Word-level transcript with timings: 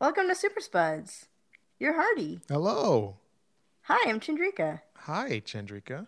Welcome 0.00 0.28
to 0.28 0.34
Super 0.34 0.60
Spuds. 0.60 1.26
You're 1.78 1.94
Hardy. 1.94 2.40
Hello. 2.48 3.16
Hi, 3.82 4.08
I'm 4.10 4.20
Chandrika. 4.20 4.80
Hi, 4.94 5.40
Chandrika. 5.40 6.06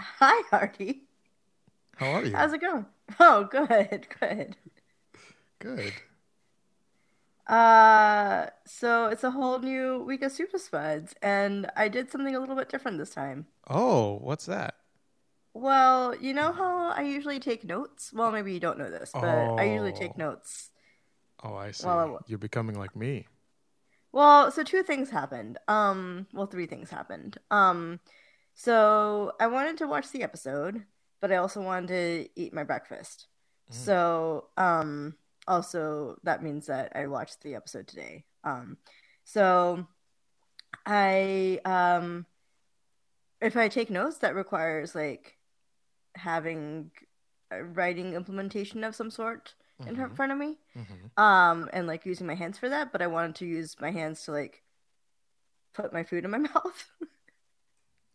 Hi, 0.00 0.42
Hardy. 0.50 1.04
How 1.96 2.10
are 2.12 2.24
you? 2.24 2.34
How's 2.36 2.52
it 2.52 2.60
going? 2.60 2.86
Oh, 3.20 3.44
good, 3.44 4.06
good. 4.20 4.56
Good. 5.60 5.92
Uh, 7.46 8.46
so 8.66 9.06
it's 9.06 9.22
a 9.24 9.30
whole 9.30 9.60
new 9.60 10.02
week 10.02 10.22
of 10.22 10.32
Super 10.32 10.58
Spuds, 10.58 11.14
and 11.22 11.70
I 11.76 11.88
did 11.88 12.10
something 12.10 12.34
a 12.34 12.40
little 12.40 12.56
bit 12.56 12.68
different 12.68 12.98
this 12.98 13.10
time. 13.10 13.46
Oh, 13.70 14.18
what's 14.20 14.46
that? 14.46 14.74
Well, 15.54 16.14
you 16.16 16.34
know 16.34 16.52
how 16.52 16.90
I 16.90 17.02
usually 17.02 17.38
take 17.40 17.64
notes? 17.64 18.12
Well, 18.12 18.30
maybe 18.32 18.52
you 18.52 18.60
don't 18.60 18.78
know 18.78 18.90
this, 18.90 19.10
but 19.14 19.24
I 19.58 19.64
usually 19.72 19.92
take 19.92 20.10
Oh. 20.12 20.18
notes. 20.18 20.70
Oh, 21.42 21.54
I 21.54 21.70
see. 21.72 21.86
Well, 21.86 22.20
You're 22.26 22.38
becoming 22.38 22.78
like 22.78 22.96
me. 22.96 23.26
Well, 24.12 24.50
so 24.50 24.62
two 24.62 24.82
things 24.82 25.10
happened. 25.10 25.58
Um, 25.68 26.26
well, 26.32 26.46
three 26.46 26.66
things 26.66 26.90
happened. 26.90 27.36
Um, 27.50 28.00
so 28.54 29.32
I 29.38 29.46
wanted 29.48 29.76
to 29.78 29.86
watch 29.86 30.10
the 30.10 30.22
episode, 30.22 30.84
but 31.20 31.30
I 31.30 31.36
also 31.36 31.60
wanted 31.60 31.88
to 31.88 32.28
eat 32.40 32.54
my 32.54 32.64
breakfast. 32.64 33.26
Mm. 33.70 33.74
So, 33.74 34.48
um, 34.56 35.14
also 35.48 36.16
that 36.24 36.42
means 36.42 36.66
that 36.66 36.92
I 36.94 37.06
watched 37.06 37.42
the 37.42 37.54
episode 37.54 37.86
today. 37.86 38.24
Um, 38.44 38.78
so 39.24 39.86
I 40.84 41.60
um, 41.64 42.26
if 43.40 43.56
I 43.56 43.68
take 43.68 43.90
notes, 43.90 44.18
that 44.18 44.34
requires 44.34 44.94
like 44.94 45.36
having 46.14 46.90
a 47.50 47.62
writing 47.62 48.14
implementation 48.14 48.82
of 48.82 48.94
some 48.94 49.10
sort 49.10 49.54
in 49.86 49.96
Mhm. 49.96 50.16
front 50.16 50.32
of 50.32 50.38
me 50.38 50.58
Mhm. 50.76 51.20
um 51.20 51.68
and 51.72 51.86
like 51.86 52.06
using 52.06 52.26
my 52.26 52.34
hands 52.34 52.56
for 52.58 52.68
that 52.68 52.92
but 52.92 53.02
i 53.02 53.06
wanted 53.06 53.34
to 53.36 53.46
use 53.46 53.76
my 53.80 53.90
hands 53.90 54.22
to 54.24 54.32
like 54.32 54.62
put 55.74 55.92
my 55.92 56.02
food 56.02 56.24
in 56.24 56.30
my 56.30 56.38
mouth 56.54 56.90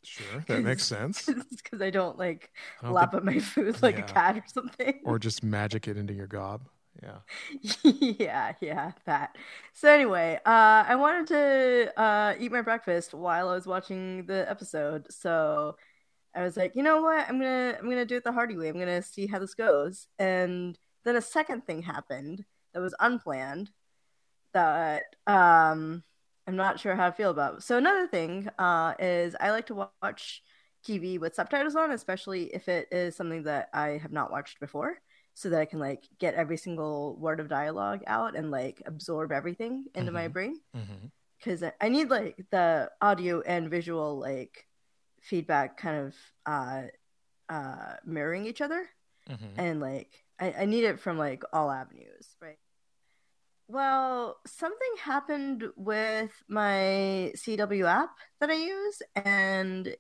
Sure, 0.04 0.44
that 0.48 0.64
makes 0.64 0.84
sense. 0.84 1.26
because 1.56 1.80
i 1.82 1.92
don't 1.92 2.18
like 2.18 2.52
I 2.82 2.86
don't 2.86 2.94
lap 2.94 3.12
think- 3.12 3.22
up 3.22 3.26
my 3.26 3.40
food 3.40 3.82
like 3.84 3.98
Yeah. 4.00 4.06
a 4.06 4.08
cat 4.08 4.38
or 4.38 4.44
something 4.48 5.00
or 5.06 5.20
just 5.20 5.44
magic 5.44 5.88
it 5.88 5.96
into 5.98 6.14
your 6.14 6.28
gob. 6.28 6.68
Yeah. 7.04 7.20
yeah 7.84 8.54
yeah 8.60 8.92
that 9.06 9.38
so 9.74 9.88
anyway 9.90 10.40
uh 10.46 10.84
i 10.88 10.96
wanted 10.96 11.28
to 11.28 12.02
uh 12.02 12.34
eat 12.40 12.52
my 12.52 12.62
breakfast 12.62 13.14
while 13.14 13.48
i 13.48 13.54
was 13.54 13.66
watching 13.66 14.26
the 14.26 14.50
episode 14.50 15.06
so 15.10 15.78
i 16.36 16.42
was 16.44 16.58
like 16.58 16.76
you 16.76 16.84
know 16.84 17.02
what 17.02 17.30
i'm 17.30 17.40
gonna 17.40 17.78
i'm 17.80 17.88
gonna 17.88 18.06
do 18.06 18.18
it 18.18 18.24
the 18.26 18.32
hardy 18.34 18.58
way 18.58 18.68
i'm 18.68 18.78
gonna 18.78 19.02
see 19.02 19.26
how 19.26 19.40
this 19.40 19.54
goes 19.54 20.08
and 20.20 20.78
then 21.06 21.16
a 21.16 21.22
second 21.22 21.66
thing 21.66 21.82
happened 21.84 22.46
that 22.74 22.82
was 22.82 22.96
unplanned 23.00 23.72
that 24.54 25.04
um 25.28 26.04
i'm 26.48 26.56
not 26.56 26.80
sure 26.80 26.96
how 26.96 27.08
to 27.10 27.16
feel 27.16 27.32
about. 27.32 27.64
So 27.64 27.78
another 27.78 28.08
thing 28.08 28.50
uh 28.60 28.94
is 29.00 29.36
i 29.40 29.52
like 29.52 29.68
to 29.68 29.88
watch 30.02 30.42
tv 30.88 31.20
with 31.20 31.36
subtitles 31.36 31.76
on 31.76 31.92
especially 31.92 32.46
if 32.54 32.68
it 32.68 32.88
is 32.92 33.16
something 33.16 33.44
that 33.44 33.70
i 33.74 33.90
have 34.02 34.12
not 34.12 34.32
watched 34.32 34.60
before 34.60 34.98
so 35.34 35.50
that 35.50 35.62
I 35.62 35.66
can 35.66 35.80
like 35.80 36.04
get 36.20 36.34
every 36.34 36.58
single 36.58 37.16
word 37.18 37.40
of 37.40 37.48
dialogue 37.48 38.02
out 38.06 38.36
and 38.36 38.52
like 38.52 38.82
absorb 38.86 39.32
everything 39.32 39.86
into 39.96 40.12
my 40.12 40.28
Mhm. 40.28 40.34
brain. 40.34 40.56
Because 41.40 41.64
I 41.82 41.90
need 41.90 42.10
like 42.10 42.46
the 42.52 42.92
audio 43.02 43.42
and 43.42 43.70
visual 43.70 44.20
like 44.20 44.68
feedback 45.22 45.78
kind 45.78 46.08
of 46.08 46.16
uh 46.46 46.84
uh 47.50 47.96
mirroring 48.06 48.46
each 48.46 48.62
other 48.62 48.88
hmm 49.28 49.36
and 49.58 49.80
like 49.82 50.24
I, 50.42 50.54
I 50.62 50.66
need 50.66 50.84
it 50.84 51.00
from 51.00 51.18
like 51.18 51.44
all 51.54 51.72
avenues 51.72 52.36
right? 52.42 52.58
Well 53.68 54.38
something 54.46 54.96
happened 55.02 55.66
with 55.78 56.32
my 56.50 57.32
cw 57.36 57.88
app 57.88 58.10
that 58.40 58.50
i 58.50 58.56
use 58.56 59.02
and 59.16 59.96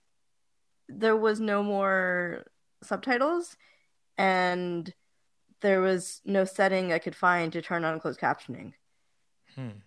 there 0.90 1.16
was 1.16 1.40
no 1.40 1.64
more 1.64 2.46
subtitles 2.84 3.56
and 4.18 4.94
there 5.62 5.80
was 5.80 6.22
no 6.26 6.44
setting 6.44 6.92
i 6.92 7.00
could 7.00 7.16
find 7.16 7.54
to 7.54 7.62
turn 7.62 7.86
on 7.86 8.00
closed 8.00 8.20
captioning. 8.20 8.74
Hmm. 9.56 9.80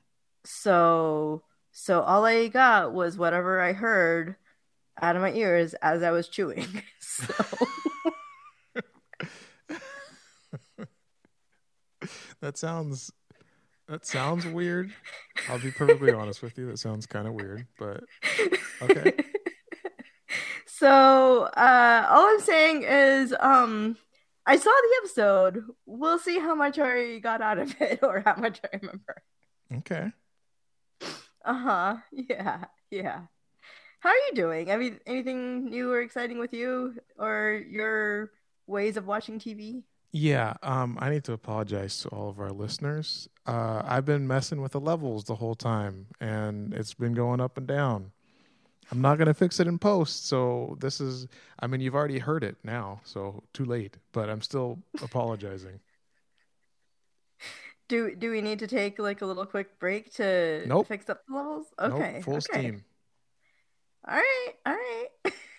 so 0.44 1.42
so 1.72 2.00
all 2.02 2.24
i 2.24 2.48
got 2.48 2.94
was 2.94 3.18
whatever 3.18 3.60
i 3.60 3.72
heard 3.72 4.36
out 5.02 5.16
of 5.16 5.22
my 5.22 5.32
ears 5.32 5.74
as 5.74 6.02
i 6.02 6.10
was 6.10 6.28
chewing. 6.28 6.82
So 7.00 7.66
That 12.44 12.58
sounds 12.58 13.10
that 13.88 14.04
sounds 14.04 14.44
weird. 14.46 14.92
I'll 15.48 15.58
be 15.58 15.70
perfectly 15.70 16.12
honest 16.12 16.42
with 16.42 16.58
you. 16.58 16.66
That 16.66 16.78
sounds 16.78 17.06
kind 17.06 17.26
of 17.26 17.32
weird, 17.32 17.66
but 17.78 18.04
Okay. 18.82 19.14
so 20.66 21.44
uh 21.56 22.06
all 22.10 22.26
i'm 22.26 22.40
saying 22.40 22.82
is 22.82 23.34
um 23.40 23.96
i 24.44 24.56
saw 24.56 24.64
the 24.64 24.96
episode 25.02 25.64
we'll 25.86 26.18
see 26.18 26.38
how 26.38 26.54
much 26.54 26.78
i 26.78 27.18
got 27.20 27.40
out 27.40 27.58
of 27.58 27.74
it 27.80 28.00
or 28.02 28.22
how 28.26 28.34
much 28.36 28.60
i 28.64 28.76
remember 28.76 29.22
okay. 29.76 30.12
uh-huh 31.44 31.96
yeah 32.12 32.64
yeah 32.90 33.20
how 34.00 34.10
are 34.10 34.16
you 34.28 34.32
doing 34.34 34.70
i 34.70 34.76
mean 34.76 34.98
anything 35.06 35.66
new 35.70 35.90
or 35.92 36.02
exciting 36.02 36.38
with 36.38 36.52
you 36.52 36.94
or 37.18 37.62
your 37.70 38.32
ways 38.66 38.96
of 38.96 39.06
watching 39.06 39.38
tv 39.38 39.84
Yeah, 40.16 40.54
um, 40.62 40.96
I 41.00 41.10
need 41.10 41.24
to 41.24 41.32
apologize 41.32 41.98
to 42.02 42.08
all 42.10 42.28
of 42.28 42.38
our 42.38 42.52
listeners. 42.52 43.28
Uh, 43.46 43.82
I've 43.84 44.04
been 44.04 44.28
messing 44.28 44.62
with 44.62 44.70
the 44.70 44.78
levels 44.80 45.24
the 45.24 45.34
whole 45.34 45.56
time, 45.56 46.06
and 46.20 46.72
it's 46.72 46.94
been 46.94 47.14
going 47.14 47.40
up 47.40 47.58
and 47.58 47.66
down. 47.66 48.12
I'm 48.92 49.00
not 49.00 49.18
gonna 49.18 49.34
fix 49.34 49.58
it 49.58 49.66
in 49.66 49.76
post, 49.76 50.26
so 50.26 50.76
this 50.78 51.00
is. 51.00 51.26
I 51.58 51.66
mean, 51.66 51.80
you've 51.80 51.96
already 51.96 52.20
heard 52.20 52.44
it 52.44 52.56
now, 52.62 53.00
so 53.02 53.42
too 53.52 53.64
late. 53.64 53.96
But 54.12 54.30
I'm 54.30 54.40
still 54.40 54.78
apologizing. 55.02 55.80
do 57.88 58.14
do 58.14 58.30
we 58.30 58.40
need 58.40 58.60
to 58.60 58.68
take 58.68 59.00
like 59.00 59.20
a 59.20 59.26
little 59.26 59.46
quick 59.46 59.80
break 59.80 60.12
to 60.14 60.62
Nope. 60.66 60.86
fix 60.86 61.10
up 61.10 61.22
the 61.26 61.34
levels 61.34 61.66
Nope, 61.80 61.92
okay 61.92 62.20
full 62.22 62.34
okay. 62.34 62.40
steam. 62.40 62.84
all 64.06 64.14
right 64.14 64.52
all 64.64 64.72
right 64.74 65.08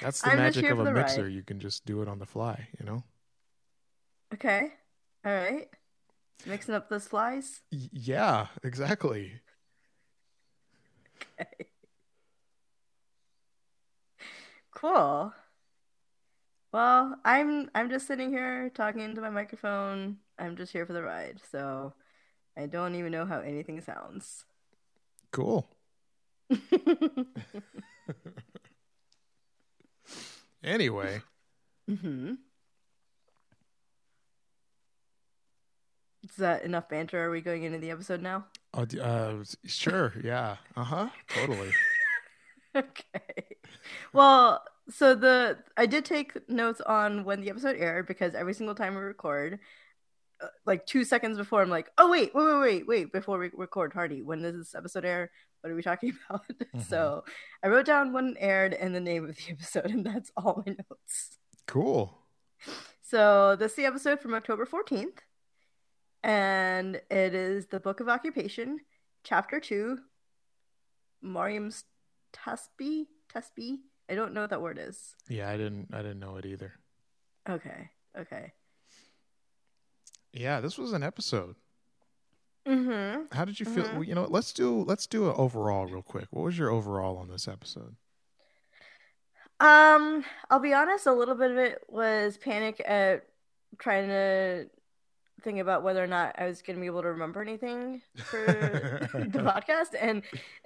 That's 0.00 0.22
the 0.22 0.30
I'm 0.30 0.36
magic 0.38 0.70
of 0.70 0.78
a 0.80 0.92
mixer. 0.92 1.24
ride. 1.24 1.32
You 1.32 1.42
can 1.42 1.58
just 1.60 1.84
do 1.86 2.02
it 2.02 2.08
on 2.08 2.18
the 2.18 2.26
fly. 2.26 2.68
You 2.78 2.86
know. 2.86 3.04
okay 4.34 4.72
all 5.24 5.32
right 5.32 5.68
mixing 6.46 6.74
up 6.74 6.88
those 6.90 7.06
flies 7.08 7.62
yeah, 7.70 8.46
exactly. 8.62 9.32
Okay. 11.40 11.66
Cool. 14.70 15.32
Well, 16.72 17.16
I'm 17.24 17.70
I'm 17.74 17.90
just 17.90 18.06
sitting 18.06 18.30
here 18.30 18.70
talking 18.70 19.00
into 19.00 19.20
my 19.20 19.30
microphone. 19.30 20.18
I'm 20.38 20.56
just 20.56 20.72
here 20.72 20.86
for 20.86 20.92
the 20.92 21.02
ride, 21.02 21.40
so 21.50 21.94
I 22.56 22.66
don't 22.66 22.94
even 22.94 23.12
know 23.12 23.26
how 23.26 23.40
anything 23.40 23.80
sounds. 23.80 24.44
Cool. 25.32 25.66
Anyway, 30.62 31.22
hmm 31.86 32.34
Is 36.24 36.36
that 36.36 36.64
enough 36.64 36.88
banter? 36.88 37.24
Are 37.24 37.30
we 37.30 37.40
going 37.40 37.62
into 37.62 37.78
the 37.78 37.90
episode 37.90 38.20
now? 38.20 38.46
uh, 38.74 38.84
uh, 39.00 39.44
sure. 39.64 40.12
Yeah. 40.22 40.56
Uh 40.76 40.84
huh. 40.84 41.08
Totally. 41.28 41.70
okay. 42.76 43.56
Well, 44.12 44.62
so 44.90 45.14
the 45.14 45.58
I 45.76 45.86
did 45.86 46.04
take 46.04 46.48
notes 46.48 46.80
on 46.82 47.24
when 47.24 47.40
the 47.40 47.50
episode 47.50 47.76
aired 47.76 48.06
because 48.06 48.34
every 48.34 48.54
single 48.54 48.74
time 48.74 48.94
we 48.94 49.00
record, 49.00 49.60
Uh, 50.40 50.46
like 50.66 50.86
two 50.86 51.04
seconds 51.04 51.36
before, 51.36 51.62
I'm 51.62 51.70
like, 51.70 51.90
oh 51.98 52.10
wait, 52.10 52.34
wait, 52.34 52.44
wait, 52.44 52.58
wait, 52.60 52.86
wait, 52.86 53.12
before 53.12 53.38
we 53.38 53.50
record, 53.54 53.92
Hardy, 53.92 54.22
when 54.22 54.42
does 54.42 54.56
this 54.56 54.74
episode 54.74 55.04
air? 55.04 55.30
What 55.60 55.70
are 55.70 55.74
we 55.74 55.82
talking 55.82 56.12
about? 56.30 56.46
Mm-hmm. 56.48 56.80
So 56.80 57.24
I 57.62 57.68
wrote 57.68 57.86
down 57.86 58.12
when 58.12 58.30
it 58.30 58.36
aired 58.38 58.74
and 58.74 58.94
the 58.94 59.00
name 59.00 59.28
of 59.28 59.36
the 59.36 59.42
episode, 59.52 59.90
and 59.90 60.04
that's 60.04 60.30
all 60.36 60.62
my 60.64 60.76
notes. 60.90 61.38
Cool. 61.66 62.16
So 63.02 63.56
this 63.56 63.72
is 63.72 63.76
the 63.76 63.86
episode 63.86 64.20
from 64.20 64.34
October 64.34 64.66
14th, 64.66 65.18
and 66.22 66.96
it 67.10 67.34
is 67.34 67.66
the 67.66 67.80
Book 67.80 68.00
of 68.00 68.08
Occupation, 68.08 68.80
Chapter 69.24 69.60
2, 69.60 69.98
Mariam's 71.22 71.84
Tusby? 72.32 73.06
Tusby? 73.34 73.78
I 74.10 74.14
don't 74.14 74.32
know 74.32 74.42
what 74.42 74.50
that 74.50 74.62
word 74.62 74.78
is. 74.80 75.14
Yeah, 75.28 75.50
I 75.50 75.56
didn't. 75.56 75.88
I 75.92 75.98
didn't 75.98 76.20
know 76.20 76.36
it 76.36 76.46
either. 76.46 76.72
Okay, 77.48 77.90
okay. 78.18 78.52
Yeah, 80.32 80.60
this 80.60 80.78
was 80.78 80.92
an 80.92 81.02
episode. 81.02 81.56
Mm-hmm. 82.66 83.34
How 83.36 83.44
did 83.44 83.58
you 83.60 83.66
feel? 83.66 83.84
Mhm. 83.84 83.94
well, 83.94 84.04
You 84.04 84.14
know, 84.14 84.26
let's 84.28 84.52
do 84.52 84.82
let's 84.84 85.06
do 85.06 85.28
an 85.28 85.34
overall 85.36 85.86
real 85.86 86.02
quick. 86.02 86.26
What 86.30 86.42
was 86.42 86.58
your 86.58 86.70
overall 86.70 87.16
on 87.16 87.28
this 87.28 87.48
episode? 87.48 87.96
Um, 89.60 90.24
I'll 90.50 90.60
be 90.60 90.72
honest, 90.74 91.06
a 91.06 91.12
little 91.12 91.34
bit 91.34 91.50
of 91.50 91.56
it 91.56 91.82
was 91.88 92.36
panic 92.36 92.80
at 92.86 93.26
trying 93.78 94.08
to 94.08 94.66
think 95.42 95.60
about 95.60 95.82
whether 95.82 96.02
or 96.02 96.06
not 96.06 96.34
I 96.38 96.46
was 96.46 96.62
going 96.62 96.76
to 96.76 96.80
be 96.80 96.86
able 96.86 97.02
to 97.02 97.08
remember 97.08 97.40
anything 97.40 98.02
for 98.16 98.44
the 99.12 99.38
podcast, 99.38 99.96
and 99.98 100.22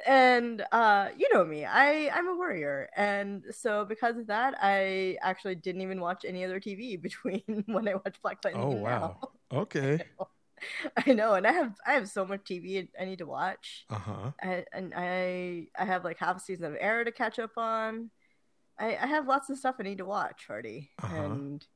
and 0.06 0.64
uh, 0.73 1.09
you 1.17 1.29
know 1.32 1.44
me, 1.44 1.64
I 1.64 2.11
I'm 2.12 2.29
a 2.29 2.35
worrier, 2.37 2.88
and 2.97 3.44
so 3.50 3.85
because 3.85 4.19
of 4.19 4.26
that, 4.26 4.55
I 4.61 5.17
actually 5.23 5.55
didn't 5.55 5.82
even 5.82 6.00
watch 6.00 6.25
any 6.26 6.44
other 6.44 6.59
TV 6.61 6.97
between 7.00 7.64
when 7.67 7.88
I 7.88 7.94
watched 7.94 8.20
Black 8.23 8.38
Lightning. 8.44 8.62
Oh 8.62 8.73
and 8.73 8.82
wow. 8.82 9.19
Okay. 9.52 10.02
I 11.06 11.12
know, 11.12 11.34
and 11.34 11.46
I 11.46 11.52
have 11.52 11.75
I 11.87 11.93
have 11.94 12.08
so 12.08 12.25
much 12.25 12.44
TV 12.44 12.88
I 13.00 13.04
need 13.04 13.19
to 13.19 13.26
watch. 13.26 13.84
Uh 13.90 13.99
huh. 13.99 14.31
And 14.72 14.93
I 14.96 15.66
I 15.78 15.84
have 15.84 16.04
like 16.04 16.19
half 16.19 16.37
a 16.37 16.40
season 16.40 16.64
of 16.66 16.76
Arrow 16.81 17.04
to 17.04 17.12
catch 17.12 17.38
up 17.38 17.50
on. 17.56 18.10
I, 18.78 18.96
I 18.96 19.06
have 19.06 19.26
lots 19.26 19.50
of 19.50 19.58
stuff 19.58 19.76
I 19.78 19.82
need 19.82 19.99
to 19.99 20.04
watch, 20.04 20.44
Hardy, 20.46 20.90
Uh-huh. 21.02 21.16
and 21.16 21.66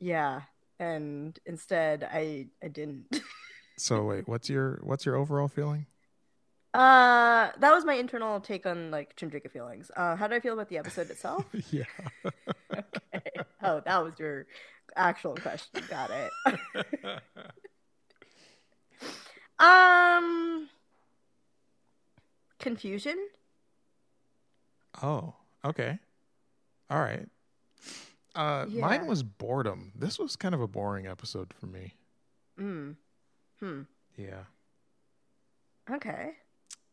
yeah, 0.00 0.42
and 0.78 1.38
instead 1.46 2.04
I 2.04 2.48
I 2.62 2.68
didn't. 2.68 3.20
So 3.76 4.04
wait, 4.04 4.28
what's 4.28 4.48
your 4.48 4.78
what's 4.84 5.04
your 5.04 5.16
overall 5.16 5.48
feeling? 5.48 5.86
uh, 6.74 7.50
that 7.58 7.72
was 7.72 7.84
my 7.84 7.94
internal 7.94 8.38
take 8.40 8.66
on 8.66 8.90
like 8.92 9.16
Chandrika 9.16 9.50
feelings. 9.50 9.90
Uh, 9.96 10.14
how 10.14 10.28
did 10.28 10.36
I 10.36 10.40
feel 10.40 10.54
about 10.54 10.68
the 10.68 10.78
episode 10.78 11.10
itself? 11.10 11.44
yeah. 11.72 11.82
okay. 12.24 13.30
Oh, 13.62 13.80
that 13.84 14.04
was 14.04 14.12
your 14.18 14.46
actual 14.96 15.34
question. 15.34 15.82
Got 15.88 16.10
it. 16.10 16.32
um, 19.58 20.68
confusion. 22.58 23.16
oh, 25.02 25.34
okay. 25.64 25.98
All 26.90 27.00
right. 27.00 27.28
Uh, 28.34 28.66
Yeah. 28.68 28.80
mine 28.80 29.06
was 29.06 29.22
boredom. 29.22 29.92
This 29.94 30.18
was 30.18 30.36
kind 30.36 30.54
of 30.54 30.60
a 30.60 30.66
boring 30.66 31.06
episode 31.06 31.52
for 31.52 31.66
me. 31.66 31.94
Mm. 32.58 32.96
Hmm. 33.60 33.82
Yeah. 34.16 34.44
Okay. 35.90 36.32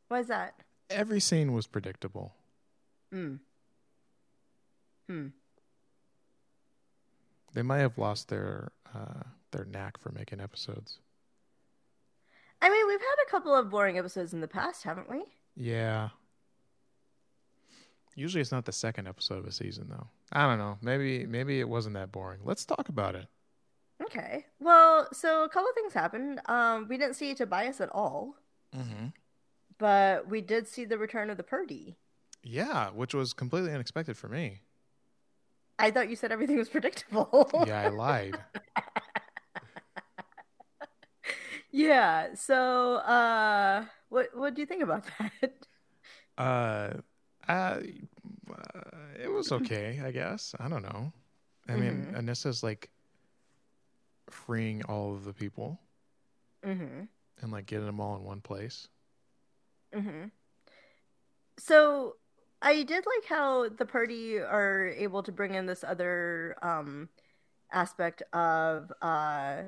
Why 0.08 0.20
is 0.20 0.28
that? 0.28 0.56
Every 0.90 1.20
scene 1.20 1.54
was 1.54 1.68
predictable. 1.68 2.34
Hmm. 3.12 3.36
Hmm. 5.10 5.28
They 7.54 7.62
might 7.62 7.80
have 7.80 7.98
lost 7.98 8.30
their 8.30 8.72
uh, 8.96 9.24
their 9.52 9.66
knack 9.66 9.98
for 9.98 10.12
making 10.12 10.40
episodes. 10.40 11.00
I 12.62 12.70
mean, 12.70 12.88
we've 12.88 13.00
had 13.00 13.16
a 13.28 13.30
couple 13.32 13.56
of 13.56 13.70
boring 13.70 13.98
episodes 13.98 14.34
in 14.34 14.42
the 14.42 14.48
past, 14.48 14.84
haven't 14.84 15.10
we? 15.10 15.24
Yeah. 15.56 16.10
Usually 18.16 18.42
it's 18.42 18.52
not 18.52 18.66
the 18.66 18.72
second 18.72 19.08
episode 19.08 19.40
of 19.40 19.46
a 19.46 19.52
season 19.52 19.88
though. 19.90 20.08
I 20.34 20.48
don't 20.48 20.60
know. 20.60 20.78
Maybe 20.82 21.26
maybe 21.26 21.60
it 21.60 21.68
wasn't 21.70 21.96
that 21.96 22.12
boring. 22.12 22.40
Let's 22.44 22.66
talk 22.66 22.90
about 22.90 23.16
it. 23.16 23.28
Okay. 24.04 24.46
Well, 24.60 25.08
so 25.14 25.44
a 25.44 25.50
couple 25.50 25.70
of 25.70 25.76
things 25.76 25.94
happened. 25.94 26.42
Um, 26.48 26.88
we 26.90 26.98
didn't 26.98 27.16
see 27.16 27.34
Tobias 27.34 27.80
at 27.82 27.90
all, 27.94 28.36
Mm-hmm. 28.76 29.08
but 29.78 30.30
we 30.30 30.42
did 30.42 30.68
see 30.68 30.86
the 30.86 30.98
return 30.98 31.30
of 31.30 31.38
the 31.38 31.44
Perdi. 31.44 31.96
Yeah, 32.44 32.90
which 32.90 33.14
was 33.14 33.34
completely 33.34 33.72
unexpected 33.74 34.18
for 34.18 34.28
me. 34.28 34.62
I 35.82 35.92
thought 35.92 36.10
you 36.10 36.16
said 36.16 36.32
everything 36.32 36.58
was 36.58 36.70
predictable. 36.70 37.50
Yeah, 37.68 37.82
I 37.82 37.90
lied. 37.90 38.38
yeah. 41.72 42.34
So, 42.36 42.96
uh, 42.96 43.86
what 44.10 44.30
what 44.36 44.54
do 44.54 44.62
you 44.62 44.66
think 44.66 44.84
about 44.84 45.06
that? 45.20 45.54
Uh, 46.38 46.94
uh, 47.48 47.52
uh, 47.52 47.82
it 49.22 49.32
was 49.32 49.52
okay, 49.52 50.02
I 50.04 50.12
guess. 50.12 50.56
I 50.60 50.68
don't 50.70 50.84
know. 50.84 51.12
I 51.68 51.76
mean, 51.76 52.14
Anissa's 52.16 52.64
like 52.64 52.90
freeing 54.30 54.84
all 54.84 55.14
of 55.14 55.24
the 55.26 55.34
people 55.34 55.80
Mm-hmm. 56.66 57.06
and 57.42 57.52
like 57.52 57.66
getting 57.66 57.88
them 57.88 58.00
all 58.00 58.16
in 58.16 58.24
one 58.24 58.40
place. 58.42 58.88
Mm-hmm. 59.96 60.28
So 61.58 62.18
I 62.62 62.84
did 62.84 63.06
like 63.06 63.28
how 63.28 63.70
the 63.70 63.86
Perdi 63.86 64.40
are 64.40 64.88
able 64.90 65.24
to 65.24 65.32
bring 65.32 65.56
in 65.56 65.66
this 65.66 65.84
other 65.84 66.56
um 66.62 67.10
aspect 67.72 68.22
of 68.34 68.92
uh 69.02 69.64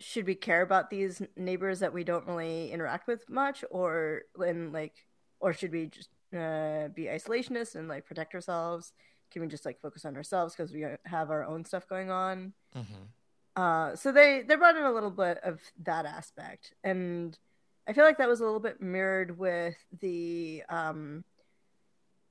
should 0.00 0.26
we 0.26 0.34
care 0.34 0.62
about 0.62 0.90
these 0.90 1.22
neighbors 1.36 1.80
that 1.80 1.92
we 1.92 2.04
don't 2.04 2.26
really 2.26 2.70
interact 2.70 3.06
with 3.08 3.28
much 3.28 3.64
or 3.70 4.22
in 4.46 4.72
like 4.72 5.06
or 5.40 5.52
should 5.52 5.72
we 5.72 5.86
just 5.86 6.10
uh 6.34 6.88
be 6.88 7.04
isolationists 7.04 7.74
and 7.74 7.88
like 7.88 8.06
protect 8.06 8.34
ourselves? 8.34 8.92
Can 9.30 9.42
we 9.42 9.48
just 9.48 9.64
like 9.64 9.80
focus 9.80 10.04
on 10.04 10.16
ourselves 10.16 10.54
because 10.54 10.72
we 10.72 10.84
have 11.04 11.30
our 11.30 11.44
own 11.44 11.64
stuff 11.64 11.88
going 11.88 12.10
on? 12.10 12.52
Mm-hmm. 12.76 13.62
uh, 13.62 13.96
so 13.96 14.12
they 14.12 14.42
they 14.42 14.56
brought 14.56 14.76
in 14.76 14.84
a 14.84 14.92
little 14.92 15.10
bit 15.10 15.38
of 15.42 15.60
that 15.84 16.06
aspect, 16.06 16.74
and 16.84 17.38
I 17.86 17.92
feel 17.92 18.04
like 18.04 18.18
that 18.18 18.28
was 18.28 18.40
a 18.40 18.44
little 18.44 18.60
bit 18.60 18.80
mirrored 18.80 19.38
with 19.38 19.76
the 20.00 20.62
um, 20.68 21.24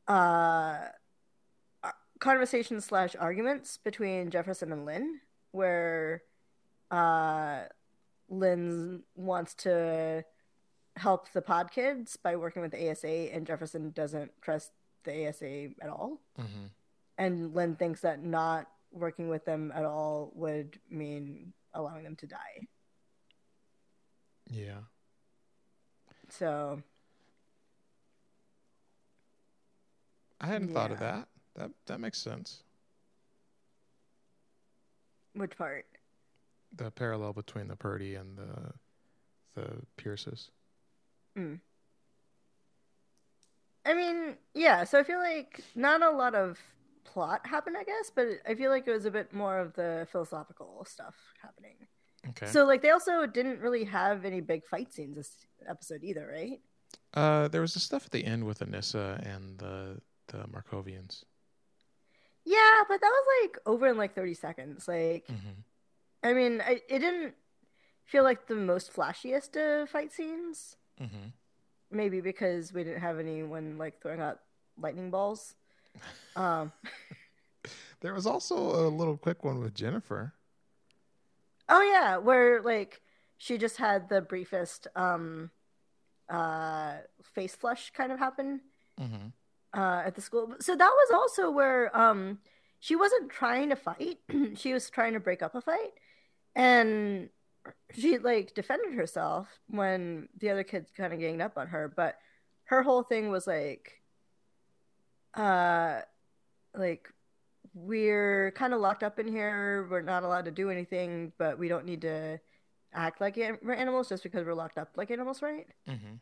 uh, 0.08 0.80
conversation 2.20 2.82
slash 2.82 3.16
arguments 3.20 3.78
between 3.78 4.30
Jefferson 4.30 4.72
and 4.72 4.86
Lynn, 4.86 5.20
where 5.52 6.24
uh, 6.92 7.62
Lynn 8.30 9.04
wants 9.16 9.54
to 9.56 10.24
help 10.96 11.32
the 11.32 11.42
pod 11.42 11.72
kids 11.72 12.18
by 12.18 12.36
working 12.36 12.62
with 12.62 12.72
the 12.72 12.90
ASA, 12.90 13.08
and 13.34 13.46
Jefferson 13.46 13.92
doesn't 13.92 14.32
trust 14.42 14.72
the 15.04 15.28
ASA 15.30 15.70
at 15.82 15.90
all 15.90 16.20
Mm-hmm. 16.40 16.66
and 17.18 17.54
Lynn 17.56 17.76
thinks 17.76 18.02
that 18.02 18.22
not 18.24 18.68
working 18.92 19.30
with 19.30 19.46
them 19.46 19.72
at 19.76 19.86
all 19.86 20.32
would 20.36 20.80
mean 20.90 21.54
allowing 21.74 22.04
them 22.04 22.16
to 22.18 22.28
die. 22.28 22.68
Yeah. 24.50 24.80
So 26.30 26.82
I 30.40 30.48
hadn't 30.48 30.74
thought 30.74 30.92
of 30.92 31.00
that. 31.00 31.28
That 31.56 31.72
that 31.88 32.00
makes 32.00 32.20
sense. 32.20 32.64
which 35.34 35.58
part? 35.58 35.86
The 36.76 36.92
parallel 36.92 37.34
between 37.34 37.68
the 37.68 37.76
Perdi 37.76 38.20
and 38.20 38.38
the 38.38 38.74
the 39.56 39.82
Pierces. 39.98 40.52
I 43.86 43.94
mean, 43.94 44.36
yeah, 44.54 44.84
so 44.84 45.00
I 45.00 45.04
feel 45.04 45.20
like 45.20 45.64
not 45.76 46.02
a 46.02 46.10
lot 46.10 46.36
of 46.36 46.60
plot 47.06 47.46
happened, 47.46 47.78
I 47.80 47.84
guess, 47.84 48.12
but 48.14 48.28
I 48.48 48.56
feel 48.56 48.70
like 48.72 48.88
it 48.88 48.92
was 48.92 49.06
a 49.06 49.12
bit 49.12 49.34
more 49.34 49.60
of 49.60 49.74
the 49.74 50.08
philosophical 50.12 50.86
stuff 50.90 51.16
happening. 51.42 51.76
Okay. 52.30 52.48
So 52.48 52.66
like 52.66 52.82
they 52.82 52.90
also 52.90 53.26
didn't 53.28 53.60
really 53.62 53.86
have 53.86 54.26
any 54.26 54.42
big 54.42 54.66
fight 54.66 54.94
scenes 54.94 55.16
this 55.16 55.32
episode 55.68 56.04
either, 56.04 56.28
right? 56.28 56.60
uh, 57.14 57.48
there 57.48 57.62
was 57.62 57.74
the 57.74 57.80
stuff 57.80 58.06
at 58.06 58.12
the 58.12 58.26
end 58.26 58.44
with 58.46 58.60
Anissa 58.60 59.20
and 59.26 59.58
the 59.60 60.02
the 60.28 60.40
Markovians. 60.48 61.24
Yeah, 62.46 62.84
but 62.88 63.02
that 63.02 63.10
was 63.12 63.26
like 63.44 63.58
over 63.66 63.88
in 63.88 63.98
like 63.98 64.16
30 64.16 64.34
seconds. 64.34 64.88
Like 64.88 65.28
Mm-hmm. 65.28 65.62
I 66.24 66.34
mean, 66.34 66.62
I, 66.66 66.82
it 66.90 67.00
didn't 67.00 67.36
feel 68.06 68.24
like 68.24 68.48
the 68.48 68.56
most 68.56 68.92
flashiest 68.94 69.56
of 69.56 69.90
fight 69.90 70.12
scenes. 70.12 70.76
Mm-hmm. 71.02 71.28
maybe 71.92 72.22
because 72.22 72.74
we 72.74 72.84
didn't 72.84 73.02
have 73.02 73.20
anyone 73.20 73.78
like 73.78 74.02
throwing 74.02 74.20
out 74.22 74.40
lightning 74.80 75.12
balls. 75.12 75.56
Um, 76.36 76.72
There 78.02 78.14
was 78.14 78.26
also 78.28 78.56
a 78.58 78.90
little 78.90 79.18
quick 79.18 79.44
one 79.44 79.60
with 79.60 79.74
Jennifer. 79.74 80.34
oh 81.70 81.82
yeah, 81.82 82.18
where 82.18 82.62
like 82.62 83.02
she 83.38 83.58
just 83.58 83.78
had 83.78 84.08
the 84.10 84.22
briefest 84.22 84.88
um, 84.96 85.50
uh, 86.30 86.98
face 87.24 87.56
flush 87.56 87.92
kind 87.92 88.12
of 88.12 88.20
happen 88.20 88.62
Mm-hmm. 89.00 89.28
Uh, 89.76 90.04
at 90.06 90.16
the 90.16 90.22
school. 90.22 90.56
So 90.60 90.76
that 90.76 90.92
was 90.92 91.12
also 91.14 91.50
where 91.52 91.96
um, 91.98 92.40
she 92.80 92.96
wasn't 92.96 93.30
trying 93.30 93.70
to 93.70 93.76
fight; 93.76 94.20
she 94.56 94.74
was 94.74 94.90
trying 94.90 95.14
to 95.14 95.20
break 95.20 95.42
up 95.42 95.56
a 95.56 95.62
fight, 95.62 95.94
and 96.56 97.30
she 97.94 98.18
like 98.18 98.54
defended 98.54 98.94
herself 98.94 99.48
when 99.68 100.30
the 100.40 100.50
other 100.50 100.64
kids 100.64 100.92
kind 100.96 101.14
of 101.14 101.20
ganged 101.20 101.42
up 101.42 101.58
on 101.58 101.68
her. 101.68 101.92
But 101.94 102.18
her 102.66 102.84
whole 102.84 103.04
thing 103.04 103.30
was 103.30 103.48
like, 103.48 104.02
uh, 105.34 106.02
like 106.76 107.12
we're 107.74 108.52
kind 108.52 108.74
of 108.74 108.80
locked 108.80 109.04
up 109.04 109.20
in 109.20 109.28
here. 109.28 109.88
We're 109.90 110.02
not 110.02 110.24
allowed 110.24 110.46
to 110.46 110.52
do 110.52 110.70
anything, 110.70 111.32
but 111.38 111.60
we 111.60 111.68
don't 111.68 111.86
need 111.86 112.02
to 112.02 112.40
act 112.94 113.22
like 113.22 113.36
we're 113.36 113.74
animals 113.74 114.10
just 114.10 114.24
because 114.24 114.46
we're 114.46 114.56
locked 114.56 114.78
up 114.78 114.90
like 114.96 115.12
animals, 115.12 115.42
right? 115.42 115.68
Mm-hmm. 115.88 116.16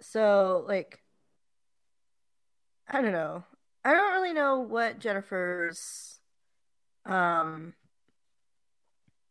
So, 0.00 0.64
like, 0.66 1.02
I 2.90 3.00
don't 3.02 3.12
know. 3.12 3.44
I 3.84 3.92
don't 3.94 4.12
really 4.12 4.32
know 4.32 4.58
what 4.60 4.98
Jennifer's, 4.98 6.18
um, 7.06 7.74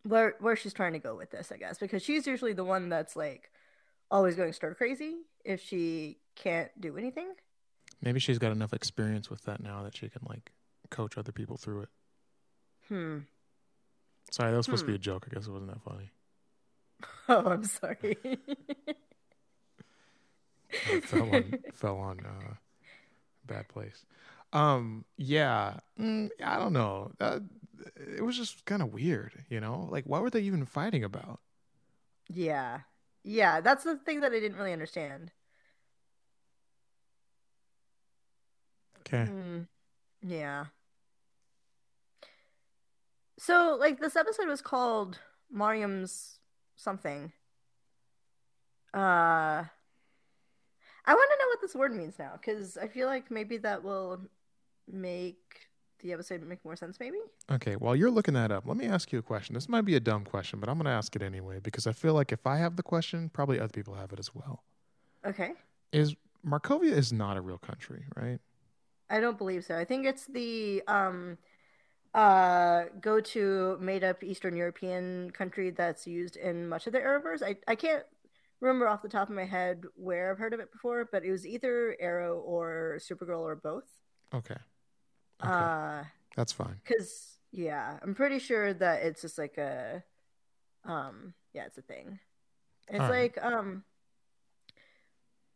where 0.04 0.36
where 0.40 0.56
she's 0.56 0.74
trying 0.74 0.94
to 0.94 1.00
go 1.00 1.16
with 1.16 1.30
this. 1.32 1.52
I 1.52 1.58
guess 1.58 1.78
because 1.78 2.02
she's 2.02 2.26
usually 2.26 2.54
the 2.54 2.64
one 2.64 2.90
that's 2.90 3.16
like 3.16 3.52
always 4.10 4.36
going 4.36 4.54
stir 4.54 4.74
crazy 4.74 5.18
if 5.46 5.62
she 5.62 6.18
can't 6.36 6.70
do 6.80 6.98
anything. 6.98 7.34
Maybe 8.02 8.20
she's 8.20 8.40
got 8.40 8.52
enough 8.54 8.72
experience 8.74 9.30
with 9.30 9.44
that 9.44 9.62
now 9.62 9.84
that 9.84 9.96
she 9.98 10.08
can 10.10 10.22
like 10.28 10.52
coach 10.90 11.18
other 11.18 11.32
people 11.34 11.58
through 11.58 11.82
it. 11.82 11.90
Hmm. 12.88 13.18
Sorry, 14.32 14.52
that 14.52 14.58
was 14.58 14.66
supposed 14.66 14.84
to 14.84 14.88
be 14.88 14.94
Hmm. 14.94 14.96
a 14.96 15.00
joke. 15.00 15.28
I 15.30 15.34
guess 15.36 15.48
it 15.48 15.52
wasn't 15.52 15.72
that 15.72 15.82
funny. 15.82 16.10
Oh, 17.30 17.46
I'm 17.46 17.64
sorry. 17.64 18.18
It 20.92 21.04
fell 21.04 21.34
on 21.36 21.54
fell 21.74 21.98
on 21.98 22.20
uh, 22.26 22.54
bad 23.50 23.68
place. 23.68 24.06
Um, 24.54 25.06
yeah, 25.18 25.80
mm, 26.00 26.30
I 26.44 26.58
don't 26.58 26.74
know. 26.74 27.12
Uh, 27.20 27.40
it 28.18 28.24
was 28.24 28.38
just 28.38 28.66
kind 28.66 28.82
of 28.82 28.94
weird, 28.94 29.34
you 29.50 29.60
know. 29.62 29.88
Like, 29.92 30.06
what 30.06 30.22
were 30.22 30.30
they 30.32 30.42
even 30.42 30.66
fighting 30.66 31.04
about? 31.04 31.42
yeah. 32.30 32.82
Yeah, 33.24 33.62
that's 33.62 33.84
the 33.84 33.98
thing 33.98 34.22
that 34.22 34.32
I 34.34 34.40
didn't 34.40 34.58
really 34.58 34.74
understand. 34.74 35.32
Okay, 39.02 39.32
Hmm. 39.32 39.64
Yeah. 40.22 40.68
So, 43.40 43.78
like, 43.80 44.00
this 44.00 44.16
episode 44.16 44.48
was 44.48 44.62
called 44.62 45.20
Mariam's 45.52 46.40
something. 46.76 47.34
Uh, 48.94 49.66
I 51.06 51.14
want 51.14 51.30
to 51.32 51.38
know 51.44 51.50
what 51.50 51.62
this 51.62 51.76
word 51.76 51.96
means 51.96 52.20
now, 52.20 52.34
because 52.34 52.78
I 52.78 52.88
feel 52.88 53.08
like 53.08 53.32
maybe 53.32 53.58
that 53.58 53.84
will 53.84 54.22
make 54.92 55.70
the 56.02 56.14
episode 56.14 56.42
make 56.44 56.64
more 56.64 56.76
sense, 56.76 57.00
maybe? 57.00 57.18
okay. 57.52 57.76
While 57.76 57.96
you're 57.96 58.12
looking 58.12 58.34
that 58.36 58.52
up, 58.52 58.66
let 58.66 58.78
me 58.78 58.86
ask 58.86 59.12
you 59.12 59.20
a 59.20 59.22
question. 59.22 59.54
This 59.54 59.68
might 59.68 59.82
be 59.86 59.96
a 59.96 60.00
dumb 60.00 60.24
question, 60.24 60.60
but 60.60 60.70
I'm 60.70 60.76
going 60.76 60.86
to 60.86 60.92
ask 60.92 61.16
it 61.16 61.22
anyway 61.22 61.60
because 61.62 61.88
I 61.88 61.92
feel 61.92 62.14
like 62.14 62.32
if 62.32 62.48
I 62.48 62.58
have 62.58 62.76
the 62.76 62.84
question, 62.84 63.30
probably 63.30 63.60
other 63.60 63.70
people 63.70 63.96
have 63.96 64.14
it 64.14 64.20
as 64.20 64.34
well. 64.34 64.64
Okay. 65.26 65.54
Is 65.92 66.16
Markovia 66.46 66.94
is 66.94 67.12
not 67.12 67.36
a 67.38 67.42
real 67.42 67.58
country, 67.58 68.06
right? 68.16 68.40
I 69.10 69.20
don't 69.20 69.38
believe 69.38 69.66
so. 69.66 69.78
I 69.78 69.86
think 69.86 70.06
it's 70.06 70.26
the 70.28 70.84
um 70.88 71.38
uh 72.14 72.86
go 73.02 73.20
to 73.20 73.78
made 73.80 74.04
up 74.04 74.24
Eastern 74.24 74.56
European 74.56 75.32
country 75.32 75.70
that's 75.70 76.08
used 76.08 76.38
in 76.38 76.68
much 76.68 76.88
of 76.88 76.94
the 76.94 77.00
Arrowverse. 77.00 77.44
I 77.44 77.58
I 77.68 77.76
can't 77.76 78.04
remember 78.62 78.88
off 78.88 79.02
the 79.02 79.10
top 79.10 79.30
of 79.30 79.36
my 79.36 79.46
head 79.46 79.84
where 79.96 80.32
I've 80.32 80.38
heard 80.38 80.54
of 80.54 80.60
it 80.60 80.72
before, 80.72 81.08
but 81.12 81.24
it 81.24 81.32
was 81.32 81.46
either 81.48 81.96
Arrow 82.00 82.40
or 82.40 83.00
Supergirl 83.00 83.40
or 83.42 83.56
both. 83.56 83.86
Okay, 84.34 84.58
okay, 85.44 85.52
Uh 85.52 86.04
that's 86.36 86.52
fine. 86.52 86.80
cuz 86.86 87.38
yeah, 87.52 87.98
I'm 88.04 88.14
pretty 88.16 88.40
sure 88.40 88.74
that 88.74 89.02
it's 89.04 89.22
just 89.22 89.38
like 89.38 89.58
a 89.58 90.04
um 90.86 91.34
yeah, 91.54 91.66
it's 91.66 91.78
a 91.78 91.82
thing. 91.82 92.20
It's 92.88 93.00
All 93.00 93.10
right. 93.10 93.36
like 93.36 93.44
um 93.44 93.84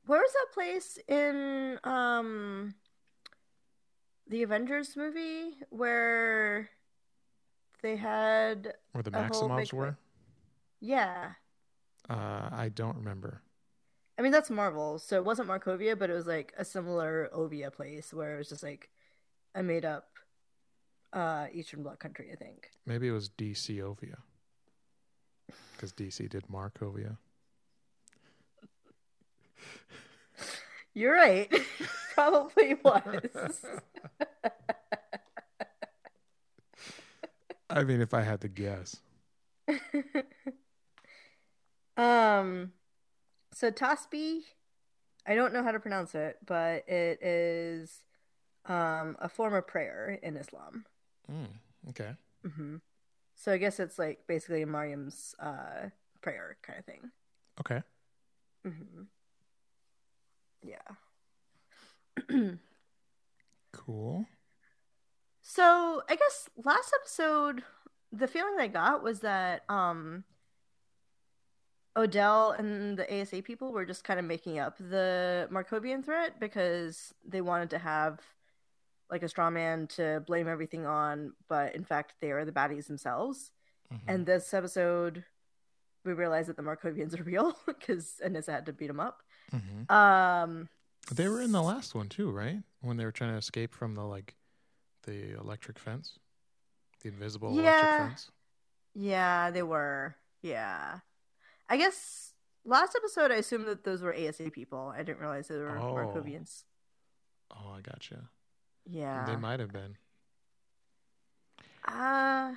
where 0.06 0.20
was 0.20 0.34
that 0.34 0.54
place 0.54 0.98
in 1.08 1.80
um 1.84 2.74
the 4.28 4.44
Avengers 4.44 4.96
movie 4.96 5.58
where 5.70 6.70
they 7.82 7.96
had 7.98 8.74
Where 8.94 9.04
the 9.04 9.12
Maximoffs 9.12 9.58
big- 9.58 9.74
were? 9.74 9.98
yeah. 10.80 11.34
Uh, 12.10 12.50
I 12.52 12.70
don't 12.74 12.98
remember. 12.98 13.42
I 14.18 14.22
mean 14.22 14.32
that's 14.32 14.50
Marvel, 14.50 15.00
so 15.00 15.16
it 15.16 15.26
wasn't 15.26 15.50
Markovia, 15.50 15.98
but 15.98 16.10
it 16.10 16.14
was 16.14 16.28
like 16.28 16.54
a 16.58 16.64
similar 16.64 17.30
Ovia 17.36 17.72
place 17.74 18.14
where 18.14 18.36
it 18.36 18.38
was 18.38 18.50
just 18.50 18.64
like 18.64 18.90
a 19.56 19.64
made 19.64 19.86
up 19.86 20.10
uh 21.14 21.48
Eastern 21.52 21.82
Bloc 21.84 22.00
country, 22.00 22.30
I 22.32 22.36
think. 22.36 22.70
Maybe 22.86 23.08
it 23.08 23.12
was 23.12 23.30
DC 23.30 23.78
Ovia. 23.78 24.18
Because 25.76 25.92
DC 25.94 26.30
did 26.30 26.44
Markovia. 26.48 27.18
You're 30.94 31.14
right. 31.14 31.52
Probably 32.14 32.76
was. 32.84 33.66
I 37.70 37.84
mean, 37.84 38.02
if 38.02 38.14
I 38.14 38.22
had 38.22 38.42
to 38.42 38.48
guess. 38.48 38.98
um 41.98 42.72
so 43.54 43.70
Tasbih, 43.72 44.42
I 45.28 45.36
don't 45.36 45.54
know 45.54 45.64
how 45.64 45.72
to 45.72 45.80
pronounce 45.80 46.16
it, 46.16 46.38
but 46.46 46.88
it 46.88 47.22
is 47.22 48.04
um 48.66 49.16
a 49.20 49.30
form 49.30 49.54
of 49.54 49.68
prayer 49.68 50.20
in 50.22 50.38
Islam. 50.38 50.86
Mm, 51.32 51.50
okay. 51.90 52.16
hmm 52.46 52.78
So 53.36 53.52
I 53.52 53.58
guess 53.58 53.80
it's 53.80 54.00
like 54.00 54.26
basically 54.28 54.66
Mariam's 54.66 55.36
uh 55.40 55.90
prayer 56.22 56.58
kind 56.62 56.80
of 56.80 56.86
thing. 56.86 57.12
Okay. 57.60 57.82
Mm-hmm. 58.66 59.04
Yeah. 60.64 60.96
Cool. 63.74 64.28
So 65.42 66.04
I 66.10 66.16
guess 66.16 66.50
last 66.64 66.94
episode, 67.02 67.64
the 68.12 68.28
feeling 68.28 68.56
I 68.60 68.68
got 68.68 69.04
was 69.04 69.20
that 69.22 69.64
um 69.68 70.24
Odell 71.96 72.52
and 72.52 72.98
the 72.98 73.22
ASA 73.22 73.42
people 73.44 73.72
were 73.72 73.86
just 73.86 74.04
kind 74.04 74.20
of 74.20 74.26
making 74.26 74.58
up 74.60 74.78
the 74.78 75.48
Markovian 75.52 76.04
threat 76.04 76.40
because 76.40 77.14
they 77.26 77.42
wanted 77.42 77.70
to 77.72 77.78
have 77.78 78.20
like 79.12 79.22
a 79.22 79.30
straw 79.30 79.50
man 79.52 79.86
to 79.88 80.24
blame 80.26 80.48
everything 80.48 80.86
on, 80.88 81.34
but 81.48 81.76
in 81.76 81.84
fact 81.84 82.14
they 82.20 82.32
are 82.32 82.46
the 82.46 82.52
baddies 82.52 82.88
themselves. 82.88 83.52
Mhm. 83.94 84.00
And 84.08 84.26
this 84.26 84.54
episode, 84.56 85.24
we 86.04 86.14
realized 86.14 86.50
that 86.50 86.56
the 86.58 86.64
Markovians 86.64 87.20
are 87.20 87.24
real 87.24 87.56
because 87.68 88.20
Anissa 88.26 88.52
had 88.54 88.66
to 88.66 88.74
beat 88.74 88.88
them 88.88 89.00
up. 89.00 89.22
Mhm. 89.52 89.92
Um, 89.92 90.70
They 91.12 91.28
were 91.28 91.42
in 91.42 91.52
the 91.52 91.62
last 91.62 91.94
one 91.94 92.10
too, 92.10 92.32
right? 92.32 92.64
When 92.82 92.98
they 92.98 93.06
were 93.06 93.12
trying 93.12 93.32
to 93.34 93.38
escape 93.38 93.74
from 93.76 93.94
the 93.94 94.04
like 94.04 94.36
the 95.04 95.34
electric 95.38 95.78
fence, 95.78 96.18
the 97.02 97.10
invisible 97.10 97.54
Yeah. 97.54 97.62
electric 97.62 98.10
fence. 98.10 98.32
Yeah, 98.96 99.52
they 99.52 99.64
were. 99.64 100.16
Yeah. 100.42 101.00
I 101.70 101.78
guess 101.78 102.34
last 102.66 102.96
episode 102.96 103.32
I 103.32 103.36
assumed 103.36 103.68
that 103.68 103.84
those 103.84 104.02
were 104.02 104.16
ASA 104.16 104.52
people. 104.52 104.94
I 104.96 105.04
didn't 105.04 105.20
realize 105.20 105.48
they 105.48 105.58
were 105.58 105.78
Oh. 105.78 105.94
Markovians. 105.94 106.64
Oh, 107.52 107.72
I 107.78 107.82
gotcha. 107.82 108.30
Yeah. 108.86 109.26
They 109.26 109.36
might 109.36 109.60
have 109.60 109.72
been. 109.72 109.98
Uh 111.88 112.54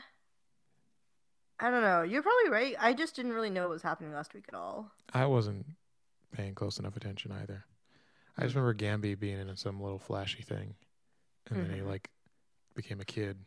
I 1.58 1.70
don't 1.70 1.80
know. 1.82 2.02
You're 2.02 2.22
probably 2.22 2.50
right. 2.50 2.74
I 2.78 2.92
just 2.92 3.16
didn't 3.16 3.32
really 3.32 3.48
know 3.50 3.62
what 3.62 3.70
was 3.70 3.82
happening 3.82 4.12
last 4.12 4.34
week 4.34 4.44
at 4.48 4.54
all. 4.54 4.90
I 5.14 5.24
wasn't 5.24 5.64
paying 6.32 6.54
close 6.54 6.78
enough 6.78 6.96
attention 6.96 7.32
either. 7.32 7.64
I 8.36 8.42
just 8.42 8.54
remember 8.54 8.74
Gambi 8.74 9.18
being 9.18 9.38
in 9.40 9.56
some 9.56 9.80
little 9.80 9.98
flashy 9.98 10.42
thing, 10.42 10.74
and 11.48 11.58
then 11.58 11.70
he 11.74 11.80
Mhm. 11.80 11.86
like 11.86 12.10
became 12.74 13.00
a 13.00 13.06
kid. 13.06 13.38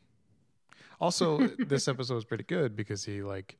Also, 0.99 1.37
this 1.57 1.87
episode 1.87 2.15
was 2.15 2.25
pretty 2.25 2.43
good 2.43 2.75
because 2.75 3.03
he 3.05 3.21
like 3.21 3.59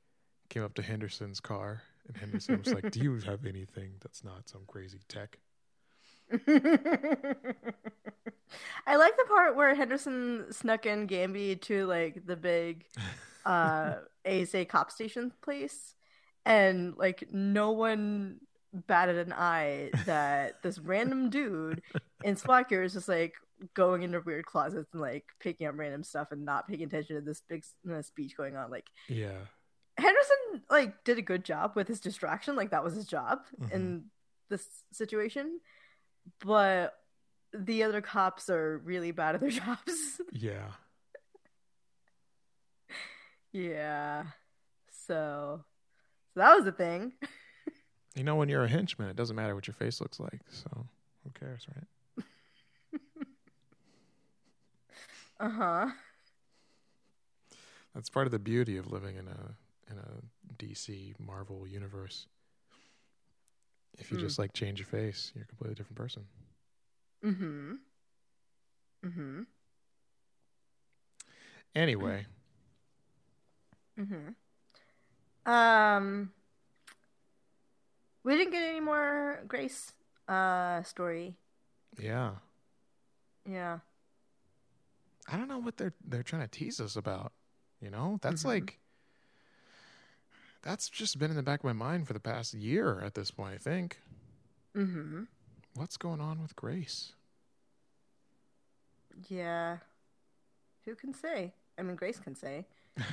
came 0.49 0.63
up 0.63 0.73
to 0.73 0.81
Henderson's 0.81 1.39
car, 1.39 1.83
and 2.09 2.17
Henderson 2.17 2.59
was 2.59 2.73
like, 2.73 2.91
"Do 2.91 2.99
you 2.99 3.19
have 3.21 3.45
anything 3.45 3.93
that's 4.01 4.23
not 4.23 4.49
some 4.49 4.61
crazy 4.67 4.99
tech?" 5.07 5.39
I 6.31 6.37
like 8.95 9.17
the 9.17 9.25
part 9.27 9.55
where 9.55 9.73
Henderson 9.75 10.51
snuck 10.51 10.85
in 10.85 11.07
Gambi 11.07 11.59
to 11.61 11.85
like 11.85 12.25
the 12.25 12.35
big 12.35 12.85
uh 13.45 13.95
ASA 14.27 14.65
cop 14.65 14.91
station 14.91 15.31
place 15.41 15.95
and 16.45 16.95
like 16.97 17.27
no 17.31 17.71
one 17.71 18.39
batted 18.73 19.17
an 19.17 19.33
eye 19.33 19.89
that 20.05 20.61
this 20.61 20.79
random 20.79 21.29
dude 21.29 21.81
in 22.23 22.35
SWAT 22.35 22.69
gear 22.69 22.83
is 22.83 22.93
just 22.93 23.07
like 23.07 23.33
going 23.73 24.03
into 24.03 24.19
weird 24.21 24.45
closets 24.45 24.89
and 24.93 25.01
like 25.01 25.25
picking 25.39 25.67
up 25.67 25.77
random 25.77 26.03
stuff 26.03 26.31
and 26.31 26.45
not 26.45 26.67
paying 26.67 26.83
attention 26.83 27.15
to 27.15 27.21
this 27.21 27.41
big 27.49 27.63
speech 28.03 28.37
going 28.37 28.55
on 28.55 28.69
like 28.69 28.87
Yeah. 29.07 29.39
Henderson 29.99 30.63
like 30.69 31.03
did 31.03 31.17
a 31.17 31.21
good 31.21 31.43
job 31.45 31.73
with 31.75 31.87
his 31.87 31.99
distraction 31.99 32.55
like 32.55 32.71
that 32.71 32.83
was 32.83 32.93
his 32.95 33.05
job 33.05 33.39
Mhm. 33.61 33.71
in 33.71 34.05
this 34.49 34.67
situation 34.91 35.59
but 36.43 36.97
the 37.53 37.83
other 37.83 38.01
cops 38.01 38.49
are 38.49 38.77
really 38.79 39.11
bad 39.11 39.35
at 39.35 39.41
their 39.41 39.49
jobs 39.61 40.21
Yeah. 40.31 40.71
yeah 43.51 44.23
so 45.07 45.63
so 46.33 46.39
that 46.39 46.55
was 46.55 46.65
a 46.67 46.71
thing 46.71 47.13
You 48.15 48.23
know, 48.23 48.35
when 48.35 48.49
you're 48.49 48.63
a 48.63 48.67
henchman, 48.67 49.07
it 49.07 49.15
doesn't 49.15 49.35
matter 49.35 49.55
what 49.55 49.67
your 49.67 49.75
face 49.75 50.01
looks 50.01 50.19
like. 50.19 50.41
So 50.49 50.87
who 51.23 51.29
cares, 51.39 51.65
right? 51.73 52.25
uh-huh 55.39 55.89
That's 57.93 58.09
part 58.09 58.27
of 58.27 58.31
the 58.31 58.39
beauty 58.39 58.77
of 58.77 58.91
living 58.91 59.15
in 59.15 59.27
a 59.27 59.55
in 59.89 59.97
a 59.97 60.21
DC 60.57 61.13
Marvel 61.19 61.67
universe. 61.67 62.27
If 63.97 64.11
you 64.11 64.17
Hmm. 64.17 64.17
just 64.17 64.39
like 64.39 64.53
change 64.53 64.79
your 64.79 64.87
face, 64.87 65.31
you're 65.35 65.43
a 65.43 65.47
completely 65.47 65.75
different 65.75 65.97
person. 65.97 66.27
mm-hmm 67.23 67.75
mm-hmm 69.05 69.41
Anyway, 71.75 72.25
mm-hmm 73.99 74.35
um 75.45 76.31
we 78.23 78.35
didn't 78.37 78.51
get 78.51 78.63
any 78.63 78.79
more 78.79 79.43
grace 79.47 79.93
uh 80.27 80.81
story 80.83 81.37
yeah. 82.01 82.31
yeah 83.45 83.79
I 85.27 85.37
don't 85.37 85.47
know 85.47 85.59
what 85.59 85.77
they're 85.77 85.93
they're 86.05 86.23
trying 86.23 86.41
to 86.43 86.47
tease 86.47 86.79
us 86.79 86.95
about. 86.95 87.33
You 87.81 87.89
know, 87.89 88.19
that's 88.21 88.43
Mhm. 88.43 88.45
like 88.45 88.78
that's 90.61 90.89
just 90.89 91.17
been 91.19 91.31
in 91.31 91.37
the 91.37 91.43
back 91.43 91.59
of 91.61 91.65
my 91.65 91.73
mind 91.73 92.07
for 92.07 92.13
the 92.13 92.19
past 92.19 92.53
year 92.53 93.01
at 93.03 93.15
this 93.15 93.31
point. 93.31 93.53
I 93.53 93.57
think. 93.57 93.99
Mm-hmm. 94.75 95.23
What's 95.75 95.97
going 95.97 96.21
on 96.21 96.41
with 96.41 96.55
Grace? 96.55 97.13
Yeah. 99.27 99.77
Who 100.85 100.95
can 100.95 101.13
say? 101.13 101.53
I 101.77 101.83
mean, 101.83 101.95
Grace 101.95 102.19
can 102.19 102.35
say. 102.35 102.65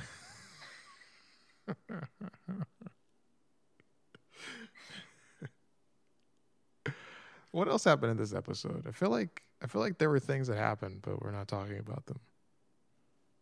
What 7.56 7.68
else 7.68 7.84
happened 7.84 8.10
in 8.10 8.18
this 8.18 8.34
episode? 8.34 8.84
I 8.86 8.90
feel 8.90 9.08
like 9.08 9.42
I 9.62 9.66
feel 9.66 9.80
like 9.80 9.96
there 9.96 10.10
were 10.10 10.18
things 10.18 10.48
that 10.48 10.58
happened, 10.58 11.00
but 11.00 11.22
we're 11.22 11.30
not 11.30 11.48
talking 11.48 11.78
about 11.78 12.04
them. 12.04 12.20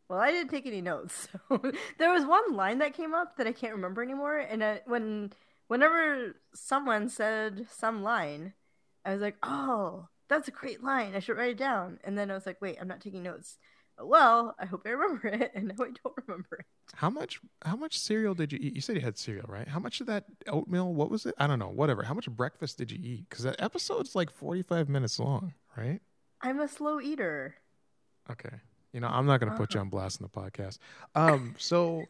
Well, 0.08 0.18
I 0.20 0.30
didn't 0.30 0.50
take 0.50 0.66
any 0.66 0.80
notes. 0.80 1.28
So 1.48 1.60
there 1.98 2.12
was 2.12 2.24
one 2.26 2.54
line 2.54 2.78
that 2.78 2.94
came 2.94 3.14
up 3.14 3.36
that 3.36 3.46
I 3.46 3.52
can't 3.52 3.74
remember 3.74 4.02
anymore, 4.02 4.38
and 4.38 4.62
I, 4.62 4.80
when 4.86 5.32
whenever 5.68 6.36
someone 6.54 7.08
said 7.08 7.66
some 7.70 8.02
line, 8.02 8.54
I 9.04 9.12
was 9.12 9.22
like, 9.22 9.36
"Oh, 9.42 10.08
that's 10.28 10.48
a 10.48 10.52
great 10.52 10.82
line. 10.82 11.14
I 11.14 11.20
should 11.20 11.36
write 11.36 11.52
it 11.52 11.58
down." 11.58 11.98
And 12.04 12.18
then 12.18 12.30
I 12.30 12.34
was 12.34 12.46
like, 12.46 12.60
"Wait, 12.60 12.78
I'm 12.80 12.88
not 12.88 13.00
taking 13.00 13.22
notes." 13.22 13.58
Well, 13.98 14.56
I 14.58 14.66
hope 14.66 14.82
I 14.84 14.90
remember 14.90 15.28
it, 15.28 15.52
and 15.54 15.68
now 15.68 15.84
I 15.84 15.90
don't 16.02 16.16
remember 16.26 16.56
it. 16.56 16.66
How 16.94 17.10
much 17.10 17.40
how 17.64 17.76
much 17.76 17.98
cereal 17.98 18.34
did 18.34 18.52
you 18.52 18.58
eat? 18.60 18.74
You 18.74 18.80
said 18.80 18.96
you 18.96 19.02
had 19.02 19.18
cereal, 19.18 19.46
right? 19.48 19.68
How 19.68 19.78
much 19.80 20.00
of 20.00 20.06
that 20.08 20.24
oatmeal? 20.48 20.92
What 20.92 21.10
was 21.10 21.26
it? 21.26 21.34
I 21.38 21.46
don't 21.46 21.58
know. 21.58 21.68
Whatever. 21.68 22.02
How 22.02 22.14
much 22.14 22.28
breakfast 22.30 22.78
did 22.78 22.90
you 22.90 22.98
eat? 23.02 23.28
Because 23.28 23.44
that 23.44 23.60
episode's 23.60 24.14
like 24.14 24.30
forty 24.30 24.62
five 24.62 24.88
minutes 24.88 25.18
long, 25.18 25.54
right? 25.76 26.00
I'm 26.42 26.60
a 26.60 26.68
slow 26.68 27.00
eater. 27.00 27.56
Okay. 28.30 28.56
You 28.94 29.00
know, 29.00 29.08
I'm 29.08 29.26
not 29.26 29.40
going 29.40 29.50
to 29.52 29.58
put 29.58 29.74
you 29.74 29.80
on 29.80 29.88
blast 29.90 30.20
in 30.20 30.24
the 30.24 30.30
podcast. 30.30 30.78
Um, 31.16 31.54
so 31.58 32.04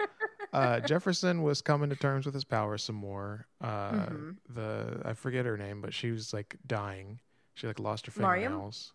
uh, 0.53 0.81
Jefferson 0.81 1.43
was 1.43 1.62
coming 1.62 1.88
to 1.91 1.97
terms 1.97 2.26
with 2.26 2.35
his 2.35 2.45
power 2.45 2.76
some 2.79 2.95
more. 2.97 3.47
Uh, 3.61 3.91
Mhm. 3.93 4.37
The 4.55 5.00
I 5.05 5.14
forget 5.14 5.47
her 5.47 5.57
name, 5.57 5.81
but 5.81 5.93
she 5.95 6.11
was 6.12 6.33
like 6.35 6.57
dying. 6.67 7.21
She 7.55 7.67
like 7.67 7.79
lost 7.81 8.07
her 8.07 8.12
Mariam? 8.21 8.53
fingernails. 8.53 8.93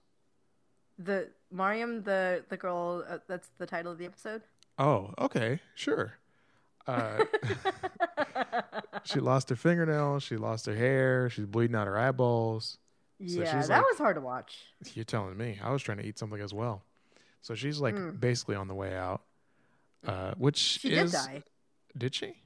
The 1.00 1.29
Mariam, 1.51 2.03
the 2.03 2.46
the 2.50 2.58
girl, 2.58 3.03
uh, 3.10 3.17
that's 3.27 3.50
the 3.58 3.65
title 3.65 3.91
of 3.91 3.98
the 3.98 4.05
episode. 4.05 4.43
Oh, 4.77 5.12
okay, 5.17 5.60
sure. 5.75 6.13
Uh, 6.88 7.24
she 9.03 9.19
lost 9.19 9.50
her 9.50 9.55
fingernails. 9.55 10.24
She 10.24 10.38
lost 10.38 10.65
her 10.67 10.75
hair. 10.75 11.29
She's 11.29 11.46
bleeding 11.46 11.75
out 11.75 11.88
her 11.88 11.98
eyeballs. 11.98 12.77
yeah, 13.19 13.62
that 13.62 13.69
like- 13.69 13.86
was 13.89 13.98
hard 13.98 14.15
to 14.15 14.22
watch. 14.22 14.58
You're 14.93 15.05
telling 15.05 15.36
me. 15.38 15.60
I 15.63 15.72
was 15.72 15.81
trying 15.81 15.98
to 15.98 16.05
eat 16.05 16.17
something 16.19 16.39
as 16.41 16.53
well. 16.53 16.84
So 17.41 17.55
she's 17.55 17.79
like 17.79 17.96
Mm. 17.96 18.19
basically 18.19 18.55
on 18.55 18.67
the 18.67 18.75
way 18.75 18.96
out. 18.96 19.22
Uh, 20.05 20.34
which 20.38 20.58
She 20.58 20.93
is 20.93 21.12
did 21.12 21.17
die. 21.17 21.43
Did 21.98 22.15
she? 22.15 22.41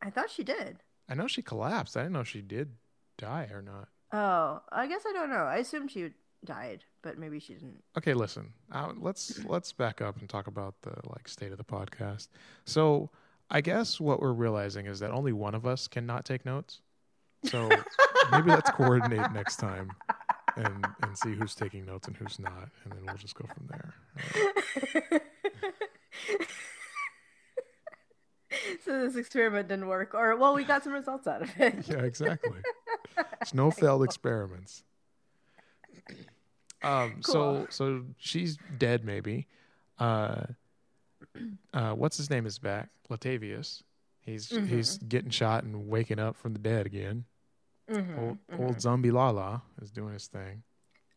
I 0.00 0.10
thought 0.10 0.30
she 0.30 0.44
did. 0.44 0.78
I 1.08 1.14
know 1.14 1.26
she 1.26 1.42
collapsed. 1.42 1.96
I 1.96 2.00
didn't 2.02 2.12
know 2.12 2.22
she 2.24 2.40
did 2.42 2.76
die 3.16 3.48
or 3.52 3.62
not. 3.62 3.88
Oh, 4.12 4.62
I 4.70 4.86
guess 4.86 5.02
I 5.08 5.12
don't 5.12 5.30
know. 5.30 5.44
I 5.44 5.56
assumed 5.56 5.90
she 5.90 6.10
died, 6.44 6.84
but 7.02 7.18
maybe 7.18 7.40
she 7.40 7.54
didn't. 7.54 7.82
Okay, 7.96 8.14
listen. 8.14 8.52
Uh, 8.70 8.92
let's 8.96 9.44
let's 9.44 9.72
back 9.72 10.00
up 10.00 10.18
and 10.20 10.28
talk 10.28 10.46
about 10.46 10.80
the 10.82 10.94
like 11.10 11.26
state 11.28 11.50
of 11.50 11.58
the 11.58 11.64
podcast. 11.64 12.28
So 12.64 13.10
I 13.50 13.60
guess 13.60 13.98
what 14.00 14.20
we're 14.20 14.32
realizing 14.32 14.86
is 14.86 15.00
that 15.00 15.10
only 15.10 15.32
one 15.32 15.54
of 15.54 15.66
us 15.66 15.88
cannot 15.88 16.24
take 16.24 16.44
notes. 16.46 16.80
So 17.44 17.68
maybe 18.32 18.50
let's 18.50 18.70
coordinate 18.70 19.32
next 19.32 19.56
time 19.56 19.90
and 20.58 20.86
and 21.02 21.16
see 21.18 21.34
who's 21.34 21.54
taking 21.54 21.84
notes 21.86 22.06
and 22.08 22.16
who's 22.16 22.38
not, 22.38 22.68
and 22.84 22.92
then 22.92 23.04
we'll 23.06 23.16
just 23.16 23.34
go 23.34 23.46
from 23.54 23.66
there. 23.70 23.94
Right. 25.10 25.22
so 28.84 29.00
this 29.06 29.16
experiment 29.16 29.68
didn't 29.68 29.86
work, 29.88 30.14
or 30.14 30.36
well, 30.36 30.54
we 30.54 30.64
got 30.64 30.82
some 30.84 30.92
results 30.92 31.26
out 31.26 31.42
of 31.42 31.50
it. 31.60 31.86
Yeah, 31.88 31.98
exactly. 31.98 32.58
There's 33.16 33.54
no 33.54 33.70
failed 33.70 34.02
experiments. 34.04 34.84
Um, 36.80 37.22
so 37.22 37.32
Cool. 37.32 37.66
so 37.70 38.04
she's 38.18 38.56
dead 38.78 39.04
maybe. 39.04 39.48
Uh, 39.98 40.42
uh, 41.74 41.92
what's 41.94 42.16
his 42.16 42.30
name 42.30 42.46
is 42.46 42.60
back? 42.60 42.90
Latavius. 43.10 43.82
He's 44.20 44.48
Mhm. 44.50 44.68
he's 44.68 44.98
getting 44.98 45.30
shot 45.30 45.64
and 45.64 45.88
waking 45.88 46.20
up 46.20 46.36
from 46.36 46.52
the 46.52 46.60
dead 46.60 46.86
again. 46.86 47.24
Mhm, 47.88 48.18
Old 48.18 48.38
mhm. 48.50 48.60
old 48.66 48.80
zombie 48.80 49.10
Lala 49.10 49.62
is 49.80 49.90
doing 49.90 50.12
his 50.12 50.26
thing. 50.26 50.62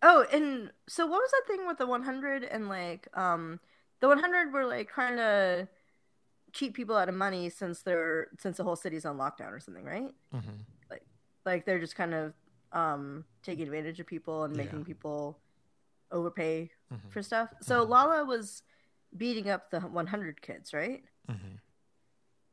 Oh, 0.02 0.26
and 0.32 0.72
so 0.88 1.06
what 1.06 1.22
was 1.22 1.32
that 1.32 1.48
thing 1.48 1.68
with 1.68 1.78
the 1.78 1.86
100 1.86 2.44
and 2.44 2.70
like 2.70 3.08
um 3.18 3.60
the 4.00 4.08
100 4.08 4.52
were 4.52 4.66
like 4.66 4.90
trying 4.90 5.18
to 5.18 5.68
cheat 6.54 6.74
people 6.74 6.96
out 6.96 7.10
of 7.10 7.16
money 7.16 7.50
since 7.50 7.82
they're 7.82 8.28
since 8.40 8.58
the 8.58 8.64
whole 8.64 8.76
city's 8.76 9.06
on 9.06 9.18
lockdown 9.18 9.52
or 9.52 9.60
something, 9.60 9.86
right? 9.86 10.14
hmm 10.32 10.62
Like 11.46 11.66
they're 11.66 11.80
just 11.80 11.96
kind 11.96 12.14
of 12.14 12.34
um 12.72 13.26
taking 13.44 13.64
advantage 13.66 14.00
of 14.00 14.08
people 14.08 14.44
and 14.44 14.56
making 14.56 14.80
Yeah. 14.80 14.86
people 14.86 15.40
overpay 16.12 16.72
hmm 16.90 17.10
for 17.10 17.22
stuff. 17.22 17.50
So 17.62 17.86
Mhm. 17.86 17.90
Lala 17.90 18.26
was 18.26 18.64
beating 19.18 19.50
up 19.50 19.70
the 19.72 19.82
100 19.82 20.42
kids, 20.42 20.74
right? 20.74 21.04
hmm 21.28 21.56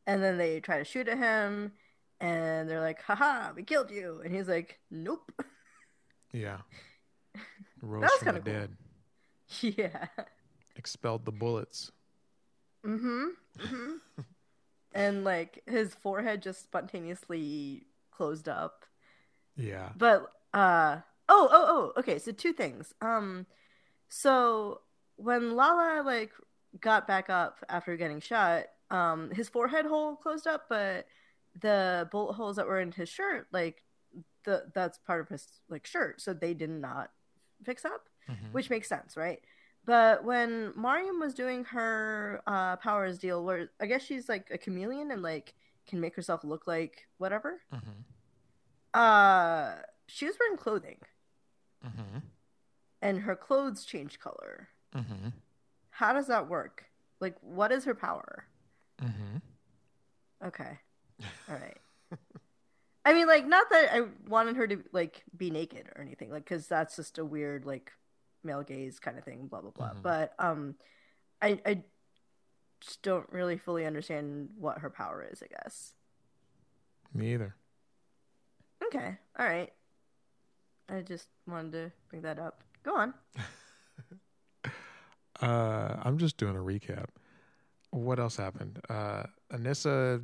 And 0.07 0.23
then 0.23 0.39
they 0.39 0.61
try 0.61 0.79
to 0.79 0.85
shoot 0.85 1.09
at 1.09 1.19
him 1.19 1.73
and 2.21 2.69
they're 2.69 2.81
like, 2.81 3.03
"Haha, 3.03 3.53
we 3.55 3.63
killed 3.63 3.91
you." 3.91 4.21
And 4.25 4.35
he's 4.35 4.49
like, 4.49 4.79
"Nope." 4.91 5.33
Yeah. 6.33 6.59
Rose 7.83 8.03
was 8.03 8.23
from 8.23 8.35
the 8.35 8.41
cool. 8.41 8.53
dead, 8.53 8.77
yeah. 9.61 10.07
expelled 10.77 11.25
the 11.25 11.33
bullets. 11.33 11.91
Mm-hmm. 12.87 13.27
hmm 13.61 13.93
and 14.93 15.25
like 15.25 15.63
his 15.67 15.95
forehead 15.95 16.43
just 16.43 16.63
spontaneously 16.63 17.87
closed 18.11 18.49
up. 18.49 18.85
Yeah. 19.57 19.91
But 19.97 20.31
uh 20.55 20.99
oh 21.29 21.49
oh 21.51 21.65
oh 21.69 22.01
okay, 22.01 22.19
so 22.19 22.33
two 22.33 22.53
things. 22.53 22.95
Um 23.01 23.47
so 24.09 24.81
when 25.17 25.55
Lala 25.55 26.03
like 26.05 26.33
got 26.81 27.07
back 27.07 27.31
up 27.31 27.65
after 27.69 27.97
getting 27.97 28.21
shot, 28.21 28.65
um 28.91 29.31
his 29.31 29.49
forehead 29.49 29.87
hole 29.87 30.17
closed 30.17 30.47
up, 30.47 30.67
but 30.69 31.07
the 31.61 32.09
bullet 32.11 32.35
holes 32.35 32.57
that 32.57 32.67
were 32.67 32.81
in 32.81 32.93
his 32.93 33.09
shirt, 33.09 33.47
like 33.53 33.83
the 34.45 34.71
that's 34.75 34.99
part 34.99 35.21
of 35.21 35.29
his 35.29 35.47
like 35.69 35.87
shirt, 35.87 36.21
so 36.21 36.33
they 36.33 36.55
did 36.55 36.71
not 36.71 37.11
fix 37.65 37.85
up 37.85 38.09
Mhm. 38.29 38.53
which 38.53 38.69
makes 38.71 38.89
sense, 38.89 39.17
right? 39.17 39.43
But 39.85 40.23
when 40.23 40.73
Mariam 40.77 41.19
was 41.19 41.33
doing 41.35 41.65
her 41.65 42.43
uh, 42.47 42.77
powers 42.77 43.19
deal, 43.19 43.43
where 43.45 43.71
I 43.81 43.87
guess 43.87 44.03
she's 44.03 44.29
like 44.29 44.49
a 44.51 44.59
chameleon 44.59 45.11
and 45.11 45.23
like 45.23 45.55
can 45.87 45.99
make 46.01 46.15
herself 46.15 46.45
look 46.45 46.67
like 46.67 47.09
whatever, 47.17 47.63
Mhm. 47.73 48.05
uh, 48.95 49.77
she 50.07 50.27
was 50.27 50.37
wearing 50.39 50.57
clothing, 50.59 51.01
Mhm. 51.85 52.23
and 53.01 53.21
her 53.21 53.37
clothes 53.37 53.85
change 53.85 54.19
color. 54.19 54.69
Mhm. 54.95 55.33
How 55.91 56.13
does 56.13 56.27
that 56.29 56.49
work? 56.49 56.85
Like, 57.21 57.37
what 57.41 57.73
is 57.73 57.85
her 57.85 57.95
power? 57.95 58.47
Mhm. 58.99 59.41
Okay, 60.43 60.79
all 61.49 61.55
right. 61.57 61.77
I 63.05 63.15
mean, 63.15 63.27
like, 63.27 63.47
not 63.47 63.71
that 63.71 63.95
I 63.95 64.03
wanted 64.29 64.57
her 64.57 64.67
to 64.67 64.85
like 64.93 65.25
be 65.37 65.51
naked 65.51 65.89
or 65.97 66.03
anything, 66.03 66.31
like, 66.31 66.45
because 66.45 66.67
that's 66.67 66.97
just 66.97 67.19
a 67.19 67.25
weird 67.25 67.65
like 67.65 67.93
male 68.45 68.63
gaze 68.63 68.99
kind 69.01 69.17
of 69.19 69.25
thing, 69.25 69.47
blah 69.47 69.61
blah 69.61 69.71
blah. 69.71 69.91
Mhm. 69.91 70.03
But 70.03 70.35
um, 70.39 70.75
I 71.41 71.61
I 71.65 71.83
just 72.81 73.03
don't 73.03 73.29
really 73.33 73.57
fully 73.57 73.87
understand 73.87 74.51
what 74.59 74.79
her 74.79 74.91
power 74.91 75.27
is. 75.31 75.43
I 75.43 75.47
guess. 75.47 75.95
Me 77.15 77.33
either. 77.33 77.55
Okay, 78.85 79.17
all 79.39 79.47
right. 79.47 79.73
I 80.91 81.01
just 81.01 81.29
wanted 81.47 81.73
to 81.73 81.93
bring 82.11 82.23
that 82.23 82.39
up. 82.39 82.63
Go 82.83 82.95
on. 82.97 83.15
Uh, 85.41 85.95
I'm 86.03 86.19
just 86.19 86.37
doing 86.37 86.57
a 86.57 86.61
recap. 86.61 87.07
What 87.91 88.19
else 88.19 88.37
happened? 88.37 88.81
Uh, 88.89 89.23
Anissa 89.53 90.21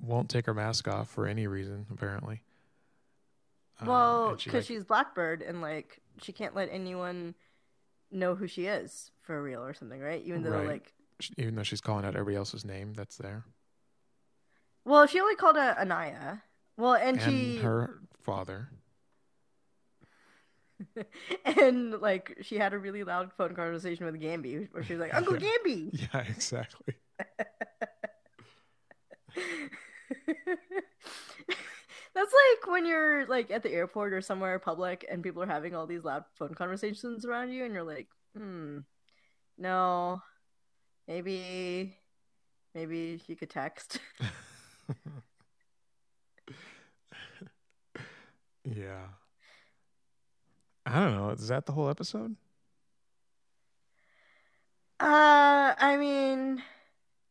won't 0.00 0.28
take 0.28 0.46
her 0.46 0.54
mask 0.54 0.88
off 0.88 1.08
for 1.10 1.26
any 1.26 1.46
reason, 1.46 1.86
apparently. 1.92 2.42
Uh, 3.80 3.84
well, 3.86 4.28
and 4.30 4.40
she, 4.40 4.50
because 4.50 4.64
like- 4.64 4.68
she's 4.76 4.84
Blackbird 4.84 5.42
and 5.42 5.60
like 5.60 6.00
she 6.22 6.32
can't 6.32 6.54
let 6.54 6.68
anyone 6.72 7.34
know 8.10 8.34
who 8.34 8.46
she 8.46 8.66
is 8.66 9.10
for 9.22 9.42
real 9.42 9.62
or 9.62 9.74
something, 9.74 10.00
right? 10.00 10.22
Even 10.24 10.42
though 10.42 10.50
Right. 10.50 10.66
like, 10.66 10.92
even 11.36 11.54
though 11.54 11.62
she's 11.62 11.80
calling 11.80 12.04
out 12.04 12.14
everybody 12.14 12.36
else's 12.36 12.64
name 12.64 12.94
that's 12.94 13.16
there, 13.16 13.44
well, 14.84 15.06
she 15.06 15.20
only 15.20 15.36
called 15.36 15.56
Anaya. 15.56 16.38
Well, 16.76 16.94
and, 16.94 17.20
and 17.20 17.22
she 17.22 17.58
her 17.58 18.00
father. 18.22 18.68
and 21.44 22.00
like 22.00 22.38
she 22.42 22.56
had 22.56 22.72
a 22.72 22.78
really 22.78 23.02
loud 23.04 23.32
phone 23.32 23.54
conversation 23.54 24.06
with 24.06 24.14
Gambi 24.20 24.68
where 24.72 24.82
she 24.84 24.94
was 24.94 25.00
like, 25.00 25.14
Uncle 25.14 25.36
Yeah. 25.40 25.50
Gambi. 25.66 26.08
Yeah, 26.14 26.20
exactly. 26.20 26.94
That's 32.14 32.32
like 32.32 32.66
when 32.70 32.86
you're 32.86 33.26
like 33.26 33.50
at 33.50 33.62
the 33.62 33.70
airport 33.72 34.12
or 34.12 34.20
somewhere 34.20 34.58
public 34.58 35.06
and 35.10 35.22
people 35.22 35.42
are 35.42 35.46
having 35.46 35.74
all 35.74 35.86
these 35.86 36.04
loud 36.04 36.24
phone 36.34 36.54
conversations 36.54 37.24
around 37.24 37.50
you 37.52 37.64
and 37.64 37.72
you're 37.74 37.82
like, 37.84 38.08
hmm, 38.36 38.78
no, 39.56 40.22
maybe, 41.06 41.96
maybe 42.74 43.20
you 43.26 43.36
could 43.36 43.50
text. 43.50 44.00
yeah. 48.64 49.06
I 50.86 51.00
don't 51.00 51.14
know. 51.16 51.30
Is 51.30 51.48
that 51.48 51.66
the 51.66 51.72
whole 51.72 51.90
episode? 51.90 52.34
Uh, 55.00 55.74
I 55.78 55.96
mean, 55.98 56.62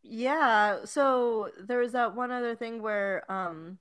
yeah. 0.10 0.86
So 0.86 1.50
there 1.60 1.80
was 1.80 1.92
that 1.94 2.16
one 2.16 2.32
other 2.32 2.56
thing 2.56 2.82
where 2.82 3.30
um 3.32 3.78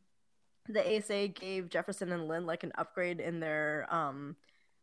the 0.68 0.96
ASA 0.96 1.28
gave 1.28 1.68
Jefferson 1.68 2.10
and 2.12 2.26
Lynn 2.26 2.46
like 2.46 2.64
an 2.64 2.72
upgrade 2.76 3.20
in 3.20 3.40
their 3.40 3.86
um 3.90 4.36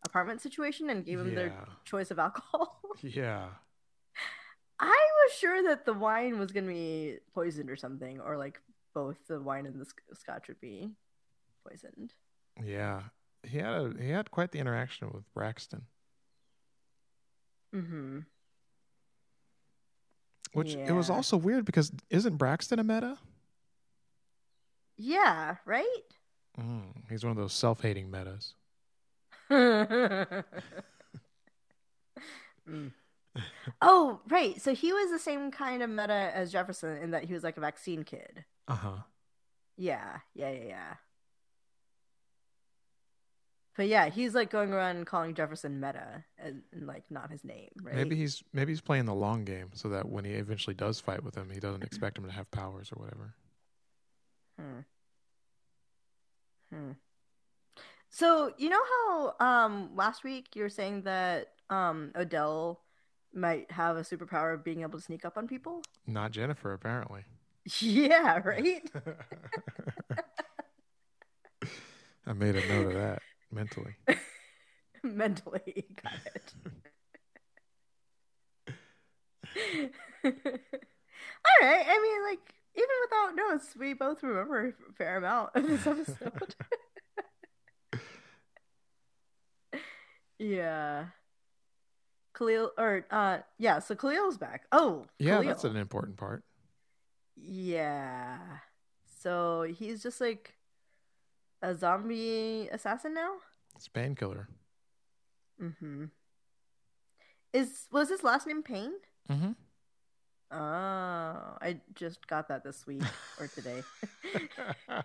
apartment 0.06 0.42
situation 0.42 0.90
and 0.90 1.06
gave 1.06 1.18
them 1.18 1.36
their 1.36 1.54
choice 1.86 2.12
of 2.12 2.20
alcohol. 2.20 2.80
Yeah. 3.02 3.48
I 4.80 5.08
was 5.26 5.34
sure 5.34 5.64
that 5.64 5.86
the 5.86 5.94
wine 5.94 6.38
was 6.38 6.52
gonna 6.52 6.68
be 6.68 7.18
poisoned 7.34 7.70
or 7.72 7.76
something, 7.76 8.20
or 8.20 8.38
like 8.38 8.62
both 8.94 9.18
the 9.28 9.40
wine 9.40 9.66
and 9.66 9.82
the 9.82 9.88
scotch 10.14 10.48
would 10.48 10.62
be 10.62 10.92
poisoned. 11.68 12.14
Yeah. 12.64 13.02
He 13.44 13.58
had 13.58 13.74
a 13.74 13.94
he 14.00 14.10
had 14.10 14.30
quite 14.30 14.52
the 14.52 14.60
interaction 14.60 15.12
with 15.12 15.24
Braxton. 15.34 15.84
Mm-hmm. 17.74 18.20
Which 20.54 20.76
it 20.76 20.92
was 20.92 21.10
also 21.10 21.36
weird 21.38 21.66
because 21.66 21.92
isn't 22.10 22.38
Braxton 22.38 22.80
a 22.80 22.84
meta? 22.84 23.18
Yeah, 24.98 25.56
right? 25.66 25.86
Mm, 26.60 27.10
he's 27.10 27.24
one 27.24 27.32
of 27.32 27.38
those 27.38 27.54
self-hating 27.54 28.10
metas. 28.12 28.54
Mm. 29.50 30.44
Oh, 33.82 34.20
right. 34.30 34.62
So 34.62 34.76
he 34.76 34.94
was 34.94 35.10
the 35.10 35.18
same 35.18 35.50
kind 35.50 35.82
of 35.82 35.90
meta 35.90 36.32
as 36.36 36.52
Jefferson 36.52 36.98
in 36.98 37.12
that 37.12 37.24
he 37.24 37.34
was 37.34 37.44
like 37.44 37.58
a 37.58 37.62
vaccine 37.62 38.04
kid. 38.04 38.46
Uh 38.68 38.76
huh. 38.76 38.98
Yeah, 39.76 40.20
yeah, 40.36 40.52
yeah, 40.52 40.64
yeah. 40.68 40.94
But 43.76 43.88
yeah, 43.88 44.10
he's 44.10 44.36
like 44.36 44.52
going 44.52 44.72
around 44.72 45.06
calling 45.08 45.34
Jefferson 45.34 45.80
meta 45.80 46.24
and, 46.38 46.62
and 46.72 46.86
like 46.86 47.04
not 47.10 47.32
his 47.32 47.44
name, 47.44 47.72
right? 47.82 47.96
Maybe 47.96 48.16
he's 48.16 48.44
maybe 48.54 48.72
he's 48.72 48.82
playing 48.82 49.06
the 49.06 49.16
long 49.16 49.46
game 49.46 49.72
so 49.74 49.90
that 49.90 50.08
when 50.08 50.26
he 50.26 50.34
eventually 50.34 50.76
does 50.76 51.00
fight 51.00 51.24
with 51.24 51.36
him, 51.36 51.50
he 51.52 51.60
doesn't 51.60 51.84
expect 51.84 52.18
him 52.18 52.26
to 52.26 52.32
have 52.32 52.52
powers 52.52 52.92
or 52.96 53.02
whatever. 53.02 53.34
Hmm. 54.60 54.80
Hmm. 56.72 56.92
So 58.10 58.54
you 58.58 58.70
know 58.70 58.82
how 58.92 59.36
um 59.40 59.90
last 59.96 60.24
week 60.24 60.56
you 60.56 60.62
were 60.62 60.70
saying 60.70 61.02
that 61.04 61.54
um 61.72 62.12
Odell 62.16 62.82
might 63.34 63.72
have 63.72 63.98
a 63.98 64.02
superpower 64.02 64.54
of 64.54 64.64
being 64.64 64.82
able 64.84 65.00
to 65.00 65.04
sneak 65.04 65.26
up 65.26 65.36
on 65.36 65.48
people? 65.48 65.82
Not 66.06 66.30
Jennifer, 66.32 66.74
apparently. 66.74 67.24
Yeah, 67.80 68.40
right? 68.44 68.92
I 72.28 72.34
made 72.34 72.58
a 72.58 72.68
note 72.68 72.88
of 72.88 72.94
that 72.94 73.22
mentally. 73.54 73.96
Mentally, 75.04 75.86
got 76.02 76.14
it. 76.34 76.54
All 80.26 80.32
right. 81.62 81.86
I 81.88 82.00
mean, 82.02 82.24
like, 82.24 82.54
even 82.76 82.90
without 83.04 83.36
notes, 83.36 83.76
we 83.78 83.94
both 83.94 84.24
remember 84.24 84.68
a 84.70 84.94
fair 84.94 85.18
amount 85.18 85.50
of 85.56 85.68
this 85.68 85.86
episode. 85.86 86.56
yeah. 90.40 91.06
Khalil, 92.34 92.72
or, 92.78 93.06
uh, 93.12 93.40
yeah, 93.60 93.80
so 93.80 93.96
Khalil's 93.96 94.38
back. 94.38 94.64
Oh, 94.72 95.06
Yeah, 95.20 95.36
Khalil. 95.38 95.48
that's 95.48 95.64
an 95.66 95.76
important 95.76 96.18
part. 96.18 96.44
Yeah. 97.36 98.38
So 99.22 99.64
he's 99.64 100.02
just 100.02 100.20
like 100.20 100.54
a 101.64 101.74
zombie 101.76 102.68
assassin 102.72 103.14
now? 103.16 103.32
It's 103.76 103.88
painkiller. 103.88 104.48
Mm-hmm. 105.62 106.06
Is 107.54 107.88
was 107.92 108.10
his 108.10 108.24
last 108.24 108.46
name 108.46 108.62
Payne? 108.64 108.94
Mm-hmm. 109.30 109.52
Oh, 110.52 111.58
I 111.62 111.78
just 111.96 112.28
got 112.28 112.48
that 112.50 112.64
this 112.64 112.86
week 112.86 113.02
or 113.40 113.48
today. 113.48 113.82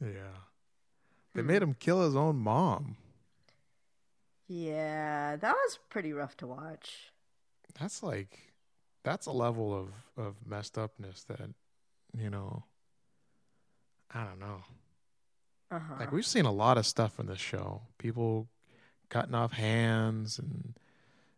yeah. 0.00 0.34
They 1.34 1.42
made 1.42 1.62
him 1.62 1.74
kill 1.74 2.04
his 2.04 2.14
own 2.16 2.36
mom. 2.36 2.96
yeah, 4.48 5.36
that 5.36 5.52
was 5.52 5.78
pretty 5.88 6.12
rough 6.12 6.36
to 6.38 6.46
watch. 6.46 7.12
That's 7.78 8.02
like 8.02 8.52
that's 9.08 9.26
a 9.26 9.32
level 9.32 9.74
of 9.74 9.88
of 10.22 10.36
messed 10.46 10.76
upness 10.76 11.24
that 11.24 11.40
you 12.16 12.30
know 12.30 12.64
I 14.12 14.24
don't 14.24 14.40
know. 14.40 14.62
Uh-huh. 15.70 15.94
Like 16.00 16.12
we've 16.12 16.26
seen 16.26 16.46
a 16.46 16.52
lot 16.52 16.78
of 16.78 16.86
stuff 16.86 17.20
in 17.20 17.26
this 17.26 17.38
show. 17.38 17.82
People 17.98 18.48
cutting 19.10 19.34
off 19.34 19.52
hands 19.52 20.38
and 20.38 20.74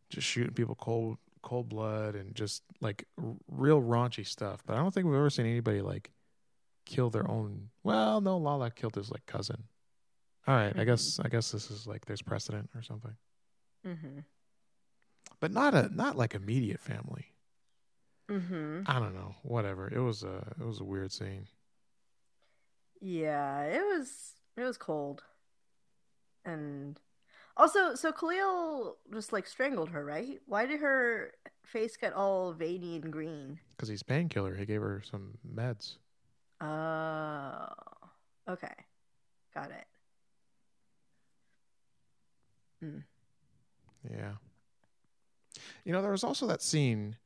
just 0.09 0.27
shooting 0.27 0.55
people 0.55 0.75
cold 0.75 1.19
cold 1.43 1.69
blood 1.69 2.15
and 2.15 2.35
just 2.35 2.63
like 2.81 3.07
r- 3.23 3.35
real 3.49 3.81
raunchy 3.81 4.27
stuff. 4.27 4.63
But 4.67 4.77
I 4.77 4.79
don't 4.79 4.93
think 4.93 5.07
we've 5.07 5.17
ever 5.17 5.31
seen 5.31 5.47
anybody 5.47 5.81
like 5.81 6.11
kill 6.87 7.11
their 7.11 7.29
own. 7.29 7.71
Well, 7.83 8.21
no, 8.21 8.37
Lala 8.37 8.71
killed 8.71 8.95
his 8.95 9.11
like 9.11 9.27
cousin. 9.27 9.65
All 10.47 10.55
right, 10.55 10.77
I 10.77 10.85
guess 10.85 11.21
I 11.23 11.29
guess 11.29 11.51
this 11.51 11.71
is 11.71 11.87
like 11.87 12.07
there's 12.07 12.23
precedent 12.23 12.71
or 12.75 12.83
something, 12.83 13.17
mm-hmm. 13.87 14.21
but 15.39 15.53
not 15.53 15.75
a 15.75 15.89
not 15.95 16.17
like 16.17 16.35
immediate 16.35 16.81
family. 16.81 17.30
Mm-hmm. 18.31 18.83
I 18.87 18.99
don't 19.01 19.15
know. 19.15 19.35
Whatever. 19.43 19.89
It 19.93 19.99
was 19.99 20.23
a 20.23 20.55
it 20.59 20.65
was 20.65 20.81
a 20.81 20.85
weird 20.85 21.13
scene. 21.13 21.49
Yeah, 23.01 23.65
it 23.65 23.83
was 23.83 24.35
it 24.57 24.63
was 24.63 24.77
cold. 24.79 25.23
And 26.45 26.99
also, 27.57 27.95
so 27.95 28.13
Khalil 28.13 28.97
just 29.13 29.33
like 29.33 29.47
strangled 29.47 29.91
her, 29.91 30.05
right? 30.05 30.41
Why 30.47 30.65
did 30.67 30.81
her 30.81 31.33
face 31.65 31.97
get 31.97 32.15
all 32.15 32.53
veiny 32.53 32.97
and 32.97 33.13
green? 33.13 33.59
Because 33.77 33.89
he's 33.89 34.03
painkiller. 34.03 34.55
He 34.55 34.65
gave 34.65 34.81
her 34.81 35.03
some 35.11 35.39
meds. 35.55 35.97
Oh, 36.61 37.67
okay, 38.49 38.75
got 39.55 39.71
it. 39.71 39.87
Hmm. 42.81 42.99
Yeah. 44.11 44.33
You 45.85 45.93
know, 45.93 46.01
there 46.01 46.11
was 46.11 46.25
also 46.25 46.47
that 46.47 46.63
scene 46.63 47.17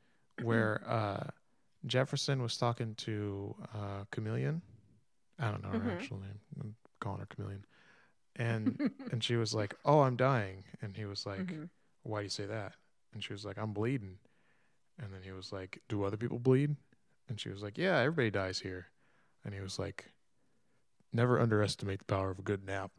where 0.42 0.82
uh, 0.86 1.30
Jefferson 1.86 2.42
was 2.42 2.56
talking 2.56 2.94
to 2.96 3.54
uh, 3.74 4.04
Chameleon. 4.10 4.62
I 5.38 5.50
don't 5.50 5.62
know 5.62 5.70
her 5.70 5.78
Mhm. 5.78 5.92
actual 5.92 6.18
name. 6.20 6.40
I'm 6.60 6.74
calling 7.00 7.20
her 7.20 7.26
Chameleon. 7.26 7.64
And 8.36 8.90
and 9.12 9.22
she 9.22 9.36
was 9.36 9.54
like, 9.54 9.74
"Oh, 9.84 10.00
I'm 10.00 10.16
dying." 10.16 10.64
And 10.82 10.96
he 10.96 11.04
was 11.04 11.24
like, 11.26 11.46
Mhm. 11.46 11.68
"Why 12.02 12.18
do 12.20 12.24
you 12.24 12.30
say 12.30 12.46
that?" 12.46 12.74
And 13.12 13.22
she 13.22 13.32
was 13.32 13.44
like, 13.44 13.58
"I'm 13.58 13.72
bleeding." 13.72 14.18
And 14.98 15.12
then 15.12 15.22
he 15.22 15.30
was 15.32 15.52
like, 15.52 15.82
"Do 15.88 16.02
other 16.04 16.16
people 16.16 16.38
bleed?" 16.40 16.74
And 17.28 17.40
she 17.40 17.48
was 17.48 17.62
like, 17.62 17.78
"Yeah, 17.78 17.98
everybody 17.98 18.30
dies 18.30 18.60
here." 18.60 18.86
And 19.44 19.54
he 19.54 19.60
was 19.60 19.78
like, 19.78 20.12
"Never 21.12 21.38
underestimate 21.40 22.00
the 22.00 22.04
power 22.06 22.30
of 22.30 22.38
a 22.40 22.42
good 22.42 22.64
nap." 22.64 22.90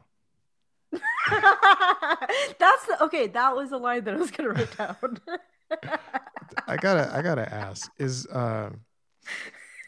That's 1.30 2.86
the, 2.86 2.98
okay. 3.02 3.28
That 3.28 3.56
was 3.56 3.72
a 3.72 3.78
line 3.78 4.04
that 4.06 4.14
I 4.14 4.18
was 4.18 4.32
gonna 4.32 4.50
write 4.50 4.78
down. 4.78 5.20
I 6.68 6.78
gotta 6.78 7.12
I 7.14 7.22
gotta 7.22 7.52
ask 7.54 7.92
is 7.98 8.28
uh, 8.28 8.72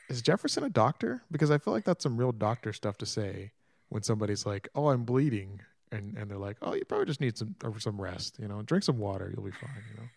is 0.09 0.21
Jefferson 0.21 0.63
a 0.63 0.69
doctor? 0.69 1.23
Because 1.31 1.51
I 1.51 1.57
feel 1.57 1.73
like 1.73 1.83
that's 1.83 2.03
some 2.03 2.17
real 2.17 2.31
doctor 2.31 2.73
stuff 2.73 2.97
to 2.99 3.05
say 3.05 3.51
when 3.89 4.03
somebody's 4.03 4.45
like, 4.45 4.69
"Oh, 4.75 4.89
I'm 4.89 5.03
bleeding," 5.03 5.61
and 5.91 6.17
and 6.17 6.29
they're 6.29 6.37
like, 6.37 6.57
"Oh, 6.61 6.73
you 6.73 6.85
probably 6.85 7.05
just 7.05 7.21
need 7.21 7.37
some 7.37 7.55
or 7.63 7.79
some 7.79 7.99
rest. 7.99 8.37
You 8.39 8.47
know, 8.47 8.61
drink 8.61 8.83
some 8.83 8.97
water, 8.99 9.31
you'll 9.33 9.45
be 9.45 9.51
fine." 9.51 9.83
You 9.91 10.01
know, 10.01 10.09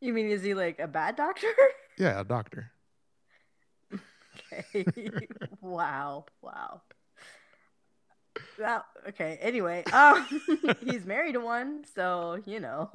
you 0.00 0.12
mean 0.12 0.26
is 0.30 0.42
he 0.42 0.54
like 0.54 0.78
a 0.78 0.88
bad 0.88 1.16
doctor? 1.16 1.52
yeah, 1.98 2.20
a 2.20 2.24
doctor. 2.24 2.72
Okay. 4.52 4.86
wow. 5.60 6.24
Wow. 6.42 6.82
That 8.58 8.86
okay. 9.08 9.38
Anyway, 9.40 9.84
um, 9.92 10.26
he's 10.84 11.04
married 11.04 11.34
to 11.34 11.40
one, 11.40 11.84
so 11.94 12.40
you 12.46 12.60
know. 12.60 12.90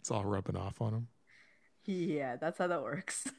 It's 0.00 0.10
all 0.10 0.24
rubbing 0.24 0.56
off 0.56 0.80
on 0.80 0.92
him. 0.92 1.08
Yeah, 1.86 2.36
that's 2.36 2.58
how 2.58 2.66
that 2.66 2.82
works. 2.82 3.24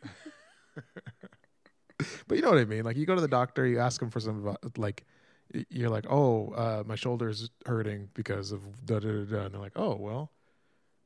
But 2.28 2.36
you 2.36 2.44
know 2.44 2.50
what 2.50 2.60
I 2.60 2.66
mean? 2.66 2.84
Like 2.84 2.96
you 2.98 3.06
go 3.08 3.16
to 3.16 3.22
the 3.22 3.28
doctor, 3.28 3.66
you 3.66 3.80
ask 3.80 4.00
him 4.02 4.10
for 4.12 4.20
some 4.20 4.56
like. 4.78 5.06
You're 5.70 5.90
like, 5.90 6.06
oh, 6.10 6.50
uh, 6.52 6.84
my 6.86 6.96
shoulder's 6.96 7.50
hurting 7.66 8.10
because 8.14 8.52
of 8.52 8.86
da 8.86 9.00
da 9.00 9.08
da 9.08 9.24
da. 9.24 9.46
And 9.46 9.54
they're 9.54 9.62
like, 9.62 9.72
oh, 9.78 9.96
well, 9.96 10.30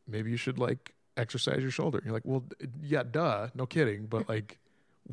maybe 0.08 0.32
you 0.32 0.36
should 0.38 0.58
like 0.58 0.96
exercise 1.16 1.62
your 1.62 1.70
shoulder. 1.70 2.00
And 2.00 2.06
you're 2.06 2.14
like, 2.16 2.26
well, 2.26 2.44
yeah, 2.82 3.04
duh, 3.04 3.50
no 3.54 3.68
kidding. 3.68 4.08
But 4.08 4.28
like, 4.34 4.58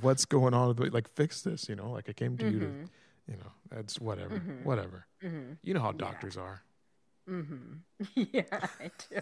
what's 0.01 0.25
going 0.25 0.55
on? 0.55 0.75
Like, 0.77 1.15
fix 1.15 1.43
this, 1.43 1.69
you 1.69 1.77
know? 1.77 1.91
Like, 1.91 2.09
I 2.09 2.15
came 2.15 2.39
to 2.39 2.51
you 2.51 2.59
to, 2.61 2.67
Mhm. 2.67 2.89
you 3.29 3.37
know, 3.37 3.53
that's 3.71 4.01
whatever, 4.01 4.37
Mhm. 4.41 4.65
whatever. 4.65 5.07
Mm-hmm. 5.23 5.53
You 5.63 5.75
know 5.75 5.81
how 5.81 5.91
Yeah. 5.91 5.99
doctors 5.99 6.39
are. 6.39 6.63
Mm-hmm. 7.29 7.75
Yeah, 8.33 8.45
I 8.81 8.91
do. 9.11 9.21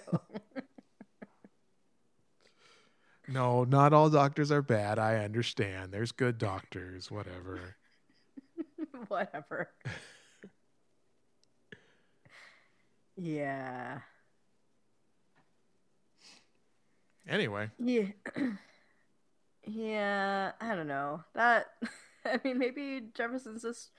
No, 3.29 3.65
not 3.65 3.93
all 3.93 4.09
doctors 4.09 4.53
are 4.53 4.63
bad. 4.63 4.99
I 4.99 5.17
understand. 5.25 5.93
There's 5.93 6.13
good 6.13 6.39
doctors, 6.39 7.11
whatever. 7.11 7.77
Whatever. 9.09 9.69
yeah. 13.17 13.99
Anyway, 17.29 17.71
Yeah. 17.79 18.07
yeah, 19.67 20.53
I 20.61 20.75
don't 20.75 20.87
know. 20.87 21.25
That 21.35 21.67
I 22.25 22.41
mean 22.45 22.59
maybe 22.59 23.03
Jefferson's 23.15 23.63
just 23.63 23.91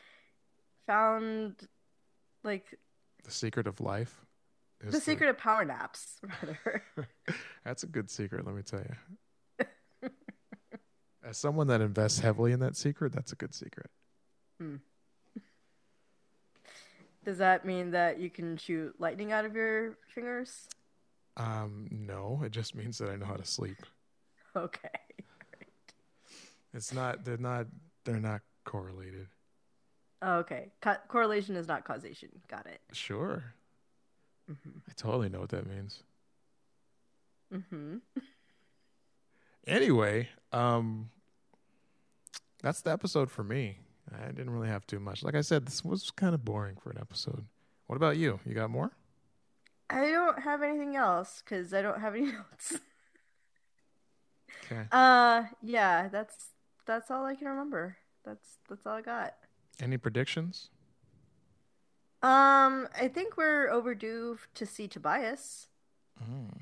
found 0.87 1.55
like 2.43 2.65
the 3.23 3.31
secret 3.31 3.67
of 3.67 3.81
life 3.81 4.21
is 4.81 4.93
the 4.93 5.01
secret 5.01 5.29
of 5.29 5.37
power 5.37 5.65
naps, 5.65 6.19
rather. 6.41 6.83
That's 7.65 7.83
a 7.83 7.87
good 7.87 8.09
secret, 8.09 8.45
let 8.45 8.55
me 8.55 8.61
tell 8.61 8.81
you. 8.81 9.65
As 11.23 11.37
someone 11.37 11.67
that 11.67 11.81
invests 11.81 12.19
heavily 12.19 12.51
in 12.53 12.59
that 12.61 12.77
secret, 12.77 13.11
that's 13.11 13.33
a 13.33 13.35
good 13.35 13.53
secret. 13.53 13.89
Does 17.25 17.39
that 17.39 17.65
mean 17.65 17.91
that 17.91 18.19
you 18.19 18.29
can 18.29 18.55
shoot 18.55 18.95
lightning 18.97 19.33
out 19.33 19.43
of 19.43 19.53
your 19.53 19.97
fingers? 20.15 20.69
Um, 21.35 21.89
no, 21.91 22.41
it 22.45 22.53
just 22.53 22.75
means 22.75 22.97
that 22.99 23.09
I 23.09 23.17
know 23.17 23.25
how 23.25 23.35
to 23.35 23.43
sleep. 23.43 23.75
Okay. 24.55 24.87
It's 26.73 26.93
not. 26.93 27.25
They're 27.25 27.37
not. 27.37 27.67
They're 28.05 28.21
not 28.21 28.41
correlated. 28.63 29.27
Oh, 30.21 30.37
okay. 30.37 30.71
Co- 30.81 30.95
correlation 31.09 31.55
is 31.55 31.67
not 31.67 31.83
causation. 31.83 32.29
Got 32.47 32.67
it. 32.67 32.79
Sure. 32.93 33.43
Mm-hmm. 34.51 34.69
I 34.87 34.91
totally 34.95 35.29
know 35.29 35.39
what 35.39 35.49
that 35.49 35.67
means. 35.67 36.03
Mm-hmm. 37.53 37.97
Anyway, 39.65 40.29
um, 40.53 41.09
that's 42.61 42.81
the 42.81 42.91
episode 42.91 43.29
for 43.29 43.43
me. 43.43 43.79
I 44.13 44.27
didn't 44.27 44.51
really 44.51 44.69
have 44.69 44.87
too 44.87 44.99
much. 44.99 45.23
Like 45.23 45.35
I 45.35 45.41
said, 45.41 45.65
this 45.65 45.83
was 45.83 46.11
kind 46.11 46.33
of 46.33 46.45
boring 46.45 46.77
for 46.81 46.89
an 46.89 46.97
episode. 46.99 47.45
What 47.87 47.97
about 47.97 48.17
you? 48.17 48.39
You 48.45 48.53
got 48.53 48.69
more? 48.69 48.91
I 49.89 50.09
don't 50.09 50.39
have 50.39 50.63
anything 50.63 50.95
else 50.95 51.41
because 51.43 51.73
I 51.73 51.81
don't 51.81 51.99
have 51.99 52.15
any 52.15 52.25
notes. 52.31 52.79
Okay. 54.65 54.83
Uh, 54.91 55.43
yeah, 55.61 56.07
that's 56.09 56.47
that's 56.85 57.11
all 57.11 57.25
I 57.25 57.35
can 57.35 57.47
remember. 57.47 57.97
That's 58.25 58.57
that's 58.69 58.85
all 58.85 58.93
I 58.93 59.01
got. 59.01 59.35
Any 59.81 59.97
predictions? 59.97 60.69
Um, 62.23 62.87
I 62.99 63.07
think 63.07 63.37
we're 63.37 63.69
overdue 63.69 64.39
to 64.55 64.65
see 64.65 64.87
Tobias. 64.87 65.67
Mm. 66.21 66.61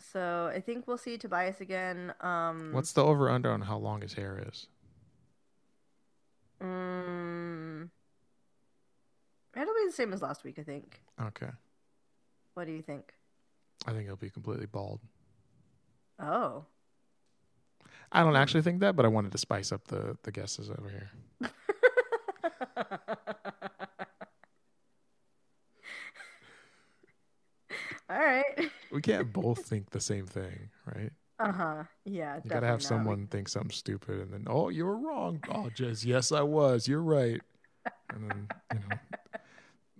So 0.00 0.50
I 0.52 0.60
think 0.60 0.88
we'll 0.88 0.98
see 0.98 1.16
Tobias 1.16 1.60
again. 1.60 2.12
Um, 2.20 2.72
What's 2.72 2.92
the 2.92 3.04
over 3.04 3.30
under 3.30 3.52
on 3.52 3.62
how 3.62 3.78
long 3.78 4.00
his 4.00 4.14
hair 4.14 4.42
is? 4.48 4.66
Mm, 6.60 7.88
it'll 9.56 9.74
be 9.74 9.86
the 9.86 9.92
same 9.92 10.12
as 10.12 10.22
last 10.22 10.44
week, 10.44 10.58
I 10.58 10.62
think. 10.62 11.00
Okay. 11.20 11.50
What 12.54 12.66
do 12.66 12.72
you 12.72 12.82
think? 12.82 13.12
I 13.86 13.92
think 13.92 14.04
he'll 14.04 14.16
be 14.16 14.30
completely 14.30 14.66
bald. 14.66 15.00
Oh, 16.20 16.64
I 18.12 18.22
don't 18.22 18.36
actually 18.36 18.62
think 18.62 18.80
that, 18.80 18.94
but 18.94 19.04
I 19.06 19.08
wanted 19.08 19.32
to 19.32 19.38
spice 19.38 19.72
up 19.72 19.88
the, 19.88 20.16
the 20.22 20.30
guesses 20.30 20.70
over 20.70 20.88
here. 20.88 21.10
all 28.12 28.18
right. 28.18 28.70
We 28.92 29.00
can't 29.00 29.32
both 29.32 29.64
think 29.64 29.90
the 29.90 30.00
same 30.00 30.26
thing, 30.26 30.68
right? 30.84 31.10
Uh 31.38 31.52
huh. 31.52 31.82
Yeah. 32.04 32.40
You 32.44 32.50
gotta 32.50 32.66
have 32.66 32.82
someone 32.82 33.26
think 33.26 33.48
something 33.48 33.70
stupid 33.70 34.20
and 34.20 34.32
then, 34.32 34.44
oh, 34.46 34.68
you 34.68 34.84
were 34.84 34.98
wrong. 34.98 35.42
Oh, 35.48 35.70
Jez, 35.74 36.04
yes, 36.04 36.30
I 36.30 36.42
was. 36.42 36.86
You're 36.86 37.02
right. 37.02 37.40
And 38.12 38.30
then, 38.30 38.48
you 38.72 38.78
know, 38.78 38.96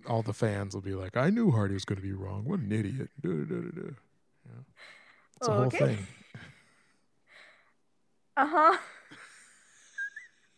all 0.07 0.23
the 0.23 0.35
fans 0.35 0.75
will 0.75 0.83
be 0.83 0.95
like, 0.95 1.17
I 1.17 1.31
knew 1.31 1.51
Hardy 1.51 1.75
was 1.75 1.87
going 1.87 1.97
to 1.97 2.03
be 2.03 2.13
wrong. 2.13 2.45
What 2.45 2.61
an 2.61 2.71
idiot. 2.71 3.09
Da. 3.23 3.31
Yeah. 3.31 3.91
It's 5.37 5.49
a 5.49 5.53
whole 5.53 5.71
thing. 5.71 6.07
Uh 8.37 8.47
huh. 8.47 8.79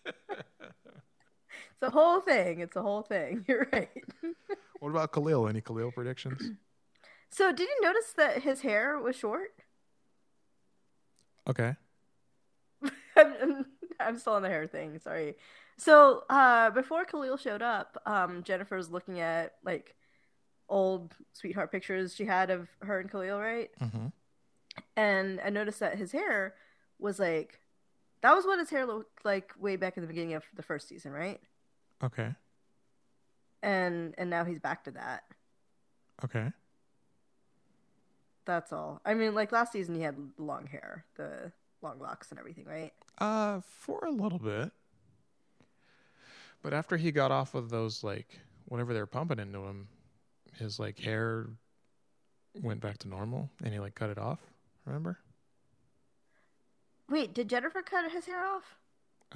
it's 0.06 1.82
a 1.82 1.90
whole 1.90 2.20
thing. 2.20 2.60
It's 2.60 2.76
a 2.76 2.82
whole 2.82 3.02
thing. 3.02 3.44
You're 3.48 3.68
right. 3.72 3.90
What 4.80 4.90
about 4.90 5.12
Khalil? 5.12 5.48
Any 5.48 5.60
Khalil 5.60 5.92
predictions? 5.92 6.50
So, 7.34 7.50
did 7.50 7.68
you 7.68 7.80
notice 7.82 8.12
that 8.16 8.42
his 8.42 8.60
hair 8.60 8.96
was 8.96 9.16
short? 9.16 9.54
Okay. 11.50 11.74
I'm, 13.16 13.66
I'm 13.98 14.18
still 14.20 14.34
on 14.34 14.42
the 14.42 14.48
hair 14.48 14.68
thing. 14.68 15.00
Sorry. 15.00 15.34
So, 15.76 16.22
uh, 16.30 16.70
before 16.70 17.04
Khalil 17.04 17.36
showed 17.36 17.60
up, 17.60 18.00
um, 18.06 18.44
Jennifer 18.44 18.76
was 18.76 18.88
looking 18.88 19.18
at 19.18 19.54
like 19.64 19.96
old 20.68 21.16
sweetheart 21.32 21.72
pictures 21.72 22.14
she 22.14 22.24
had 22.24 22.50
of 22.50 22.68
her 22.82 23.00
and 23.00 23.10
Khalil, 23.10 23.40
right? 23.40 23.70
Mm-hmm. 23.82 24.06
And 24.96 25.40
I 25.44 25.50
noticed 25.50 25.80
that 25.80 25.98
his 25.98 26.12
hair 26.12 26.54
was 27.00 27.18
like 27.18 27.58
that 28.20 28.32
was 28.32 28.46
what 28.46 28.60
his 28.60 28.70
hair 28.70 28.86
looked 28.86 29.24
like 29.24 29.50
way 29.58 29.74
back 29.74 29.96
in 29.96 30.04
the 30.04 30.06
beginning 30.06 30.34
of 30.34 30.44
the 30.54 30.62
first 30.62 30.86
season, 30.86 31.10
right? 31.10 31.40
Okay. 32.00 32.32
And 33.60 34.14
and 34.18 34.30
now 34.30 34.44
he's 34.44 34.60
back 34.60 34.84
to 34.84 34.92
that. 34.92 35.24
Okay. 36.24 36.52
That's 38.44 38.72
all. 38.72 39.00
I 39.04 39.14
mean, 39.14 39.34
like 39.34 39.52
last 39.52 39.72
season 39.72 39.94
he 39.94 40.02
had 40.02 40.16
long 40.38 40.66
hair, 40.66 41.04
the 41.16 41.52
long 41.82 41.98
locks 42.00 42.30
and 42.30 42.38
everything, 42.38 42.64
right? 42.66 42.92
Uh, 43.18 43.60
for 43.60 44.04
a 44.04 44.10
little 44.10 44.38
bit. 44.38 44.72
But 46.62 46.72
after 46.72 46.96
he 46.96 47.12
got 47.12 47.30
off 47.30 47.54
of 47.54 47.68
those, 47.68 48.02
like, 48.02 48.40
whatever 48.64 48.94
they 48.94 49.00
were 49.00 49.06
pumping 49.06 49.38
into 49.38 49.60
him, 49.60 49.86
his, 50.58 50.78
like, 50.78 50.98
hair 50.98 51.46
went 52.62 52.80
back 52.80 52.98
to 52.98 53.08
normal 53.08 53.50
and 53.62 53.72
he, 53.72 53.80
like, 53.80 53.94
cut 53.94 54.08
it 54.08 54.18
off. 54.18 54.40
Remember? 54.86 55.18
Wait, 57.10 57.34
did 57.34 57.48
Jennifer 57.50 57.82
cut 57.82 58.10
his 58.10 58.24
hair 58.24 58.42
off? 58.46 58.76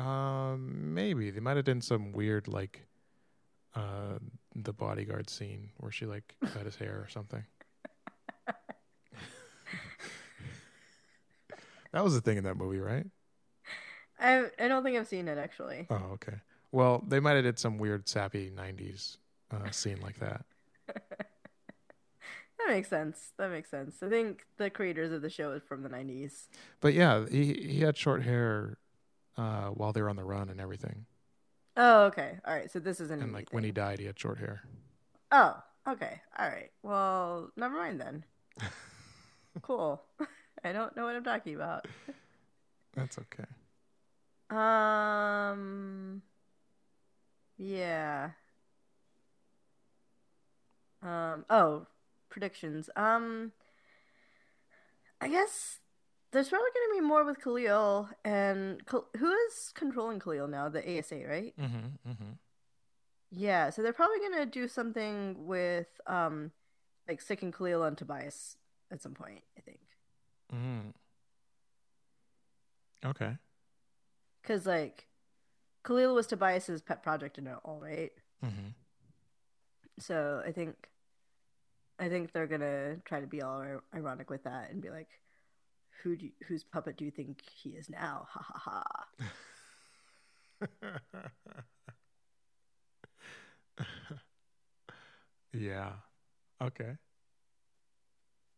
Um, 0.03 0.95
maybe. 0.95 1.31
They 1.31 1.41
might 1.41 1.57
have 1.57 1.67
done 1.67 1.83
some 1.83 2.13
weird, 2.13 2.49
like, 2.49 2.87
uh, 3.75 4.19
the 4.55 4.73
bodyguard 4.73 5.29
scene 5.29 5.69
where 5.77 5.93
she, 5.93 6.07
like, 6.07 6.35
cut 6.55 6.65
his 6.65 6.77
hair 6.77 6.95
or 6.95 7.09
something. 7.11 7.45
that 11.99 12.05
was 12.05 12.15
the 12.15 12.21
thing 12.21 12.39
in 12.39 12.45
that 12.45 12.57
movie, 12.57 12.79
right? 12.79 13.05
I 14.21 14.45
I 14.57 14.69
don't 14.69 14.85
think 14.85 14.97
I've 14.97 15.09
seen 15.09 15.27
it 15.27 15.37
actually. 15.37 15.89
Oh, 15.91 16.13
okay. 16.13 16.35
Well, 16.71 17.03
they 17.09 17.19
might 17.19 17.33
have 17.33 17.43
did 17.43 17.59
some 17.59 17.77
weird 17.77 18.09
sappy 18.09 18.53
'90s 18.55 19.17
uh, 19.51 19.71
scene 19.73 20.01
like 20.01 20.21
that. 20.21 20.45
That 22.59 22.75
makes 22.75 22.89
sense. 22.89 23.31
That 23.39 23.53
makes 23.53 23.71
sense. 23.71 24.03
I 24.03 24.09
think 24.09 24.45
the 24.57 24.69
creators 24.69 25.13
of 25.13 25.23
the 25.23 25.31
show 25.31 25.53
is 25.53 25.63
from 25.63 25.85
the 25.85 25.89
90s. 25.89 26.49
But 26.81 26.93
yeah, 26.93 27.25
he 27.31 27.55
he 27.55 27.81
had 27.81 27.97
short 27.97 28.25
hair 28.25 28.79
uh, 29.37 29.69
while 29.69 29.93
they 29.93 30.03
were 30.03 30.11
on 30.11 30.17
the 30.17 30.25
run 30.25 30.51
and 30.51 30.61
everything. 30.61 31.07
Oh, 31.77 32.07
okay. 32.07 32.39
All 32.45 32.53
right. 32.53 32.69
So 32.69 32.81
this 32.81 33.01
isn't. 33.01 33.23
And 33.23 33.33
like 33.33 33.53
when 33.53 33.63
he 33.63 33.71
died, 33.71 34.01
he 34.01 34.07
had 34.07 34.19
short 34.19 34.39
hair. 34.39 34.63
Oh, 35.31 35.57
okay. 35.89 36.21
All 36.37 36.49
right. 36.49 36.71
Well, 36.83 37.53
never 37.57 37.77
mind 37.77 38.01
then. 38.01 38.25
cool. 39.63 40.03
I 40.65 40.73
don't 40.73 40.97
know 40.97 41.05
what 41.05 41.15
I'm 41.17 41.25
talking 41.25 41.55
about. 41.55 41.87
That's 42.95 43.19
okay. 43.19 43.45
Um. 44.51 46.23
Yeah. 47.57 48.31
Um. 51.03 51.45
Oh, 51.51 51.87
predictions. 52.31 52.91
Um. 52.97 53.53
I 55.21 55.29
guess 55.29 55.81
there's 56.31 56.49
probably 56.49 56.69
going 56.75 56.89
to 56.99 57.03
be 57.03 57.07
more 57.07 57.25
with 57.25 57.43
Khalil 57.43 58.09
and 58.25 58.85
Khal- 58.87 59.07
who 59.17 59.33
is 59.33 59.73
controlling 59.75 60.21
Khalil 60.21 60.47
now? 60.47 60.69
The 60.69 60.99
ASA, 60.99 61.17
right? 61.29 61.55
Mm-hmm. 61.61 62.11
Mm-hmm. 62.11 62.33
Yeah. 63.31 63.71
So 63.71 63.83
they're 63.83 63.93
probably 63.93 64.19
going 64.19 64.39
to 64.39 64.47
do 64.47 64.69
something 64.69 65.47
with 65.47 65.89
um, 66.07 66.53
like 67.09 67.21
sticking 67.21 67.53
Khalil 67.53 67.83
on 67.83 67.97
Tobias 67.97 68.57
at 68.93 69.03
some 69.03 69.13
point. 69.15 69.43
I 69.57 69.61
think 69.61 69.81
Mm. 70.55 70.93
Okay. 73.05 73.37
because 74.43 74.67
like 74.67 75.07
Khalil 75.85 76.15
was 76.15 76.27
Tobias's 76.27 76.83
pet 76.83 77.03
project 77.03 77.39
and 77.39 77.49
all, 77.65 77.81
right? 77.83 78.11
Mm-hmm. 78.45 78.69
So 79.99 80.43
I 80.47 80.53
think, 80.53 80.75
I 81.99 82.09
think 82.09 82.33
they're 82.33 82.47
gonna 82.47 82.97
try 83.05 83.21
to 83.21 83.27
be 83.27 83.43
all 83.43 83.65
ironic 83.95 84.31
with 84.31 84.45
that 84.45 84.71
and 84.71 84.81
be 84.83 84.91
like, 84.91 85.09
"Who 86.03 86.17
do 86.17 86.27
you, 86.27 86.33
whose 86.47 86.65
puppet 86.65 86.97
do 86.97 87.05
you 87.05 87.11
think 87.11 87.41
he 87.43 87.71
is 87.71 87.89
now?" 87.91 88.27
Ha 88.31 88.45
ha 88.49 88.85
ha. 90.61 90.69
yeah. 95.53 95.93
Okay. 96.63 96.97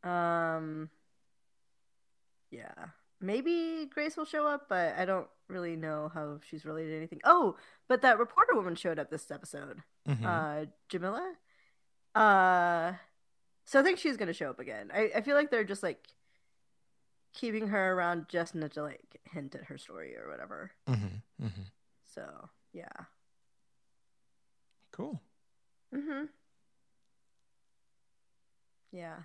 Um. 0.03 0.90
Yeah. 2.50 2.74
Maybe 3.20 3.86
Grace 3.92 4.16
will 4.16 4.24
show 4.24 4.46
up, 4.46 4.66
but 4.68 4.94
I 4.96 5.04
don't 5.04 5.28
really 5.48 5.76
know 5.76 6.10
how 6.14 6.40
she's 6.48 6.64
related 6.64 6.90
to 6.90 6.96
anything. 6.96 7.20
Oh, 7.24 7.56
but 7.88 8.00
that 8.02 8.18
reporter 8.18 8.54
woman 8.54 8.74
showed 8.76 8.98
up 8.98 9.10
this 9.10 9.30
episode. 9.30 9.82
Mhm. 10.08 10.24
Uh 10.24 10.66
Jamila. 10.88 11.34
Uh 12.14 12.94
so 13.66 13.78
I 13.78 13.82
think 13.82 13.98
she's 13.98 14.16
gonna 14.16 14.32
show 14.32 14.50
up 14.50 14.58
again. 14.58 14.90
I, 14.92 15.10
I 15.16 15.20
feel 15.20 15.36
like 15.36 15.50
they're 15.50 15.64
just 15.64 15.82
like 15.82 16.06
keeping 17.32 17.68
her 17.68 17.92
around 17.92 18.26
just 18.28 18.54
enough 18.54 18.72
to 18.72 18.82
like 18.82 19.20
hint 19.24 19.54
at 19.54 19.64
her 19.64 19.78
story 19.78 20.16
or 20.16 20.28
whatever. 20.28 20.72
Mhm. 20.88 21.22
Mhm. 21.40 21.66
So 22.14 22.48
yeah. 22.72 23.04
Cool. 24.92 25.20
Mm-hmm. 25.94 26.24
Yeah. 28.92 29.16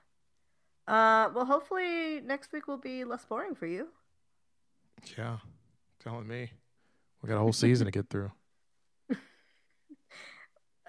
Uh 0.87 1.29
well 1.33 1.45
hopefully 1.45 2.21
next 2.21 2.51
week 2.53 2.67
will 2.67 2.77
be 2.77 3.03
less 3.03 3.25
boring 3.25 3.55
for 3.55 3.65
you. 3.65 3.87
Yeah. 5.17 5.37
Telling 5.99 6.27
me. 6.27 6.51
We 7.21 7.29
got 7.29 7.37
a 7.37 7.39
whole 7.39 7.53
season 7.53 7.85
to 7.85 7.91
get 7.91 8.09
through. 8.09 8.31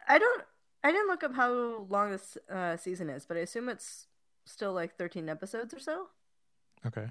I 0.09 0.19
don't 0.19 0.43
I 0.85 0.93
didn't 0.93 1.09
look 1.09 1.25
up 1.25 1.35
how 1.35 1.87
long 1.89 2.13
this 2.13 2.39
uh, 2.49 2.77
season 2.77 3.11
is, 3.11 3.27
but 3.27 3.37
I 3.37 3.41
assume 3.41 3.69
it's 3.69 4.07
still 4.45 4.73
like 4.73 4.97
13 4.97 5.29
episodes 5.29 5.75
or 5.75 5.81
so. 5.81 6.07
Okay. 6.87 7.07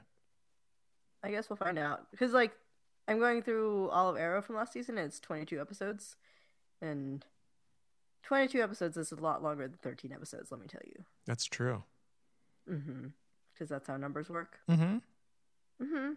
I 1.24 1.32
guess 1.32 1.50
we'll 1.50 1.58
find 1.58 1.78
out 1.78 2.10
because 2.12 2.32
like 2.32 2.54
I'm 3.08 3.19
going 3.19 3.41
through 3.41 3.89
all 3.89 4.10
of 4.10 4.17
Arrow 4.17 4.41
from 4.41 4.56
last 4.56 4.74
season. 4.74 4.98
It's 4.98 5.19
22 5.19 5.60
episodes, 5.60 6.15
and 6.82 7.26
22 8.24 8.62
episodes 8.62 8.98
is 8.98 9.12
a 9.12 9.15
lot 9.15 9.43
longer 9.43 9.67
than 9.67 9.78
13 9.82 10.12
episodes. 10.12 10.52
Let 10.52 10.62
me 10.62 10.67
tell 10.67 10.82
you. 10.86 11.04
That's 11.26 11.45
true. 11.45 11.84
Mm-hmm. 12.69 13.08
Because 13.54 13.69
that's 13.69 13.88
how 13.88 13.97
numbers 13.97 14.30
work. 14.30 14.60
Mm-hmm. 14.69 14.97
Mm-hmm. 15.84 16.12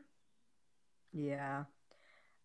Yeah. 1.13 1.65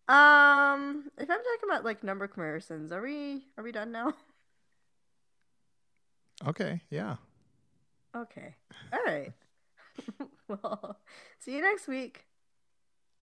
Um, 0.06 1.10
if 1.18 1.30
I'm 1.30 1.38
talking 1.38 1.68
about 1.68 1.84
like 1.84 2.04
number 2.04 2.28
comparisons, 2.28 2.92
are 2.92 3.00
we 3.02 3.46
are 3.56 3.64
we 3.64 3.72
done 3.72 3.92
now? 3.92 4.14
Okay. 6.46 6.80
Yeah. 6.90 7.16
Okay. 8.14 8.56
All 8.92 8.98
right. 9.06 9.32
well, 10.48 10.98
see 11.38 11.54
you 11.54 11.62
next 11.62 11.86
week. 11.88 12.26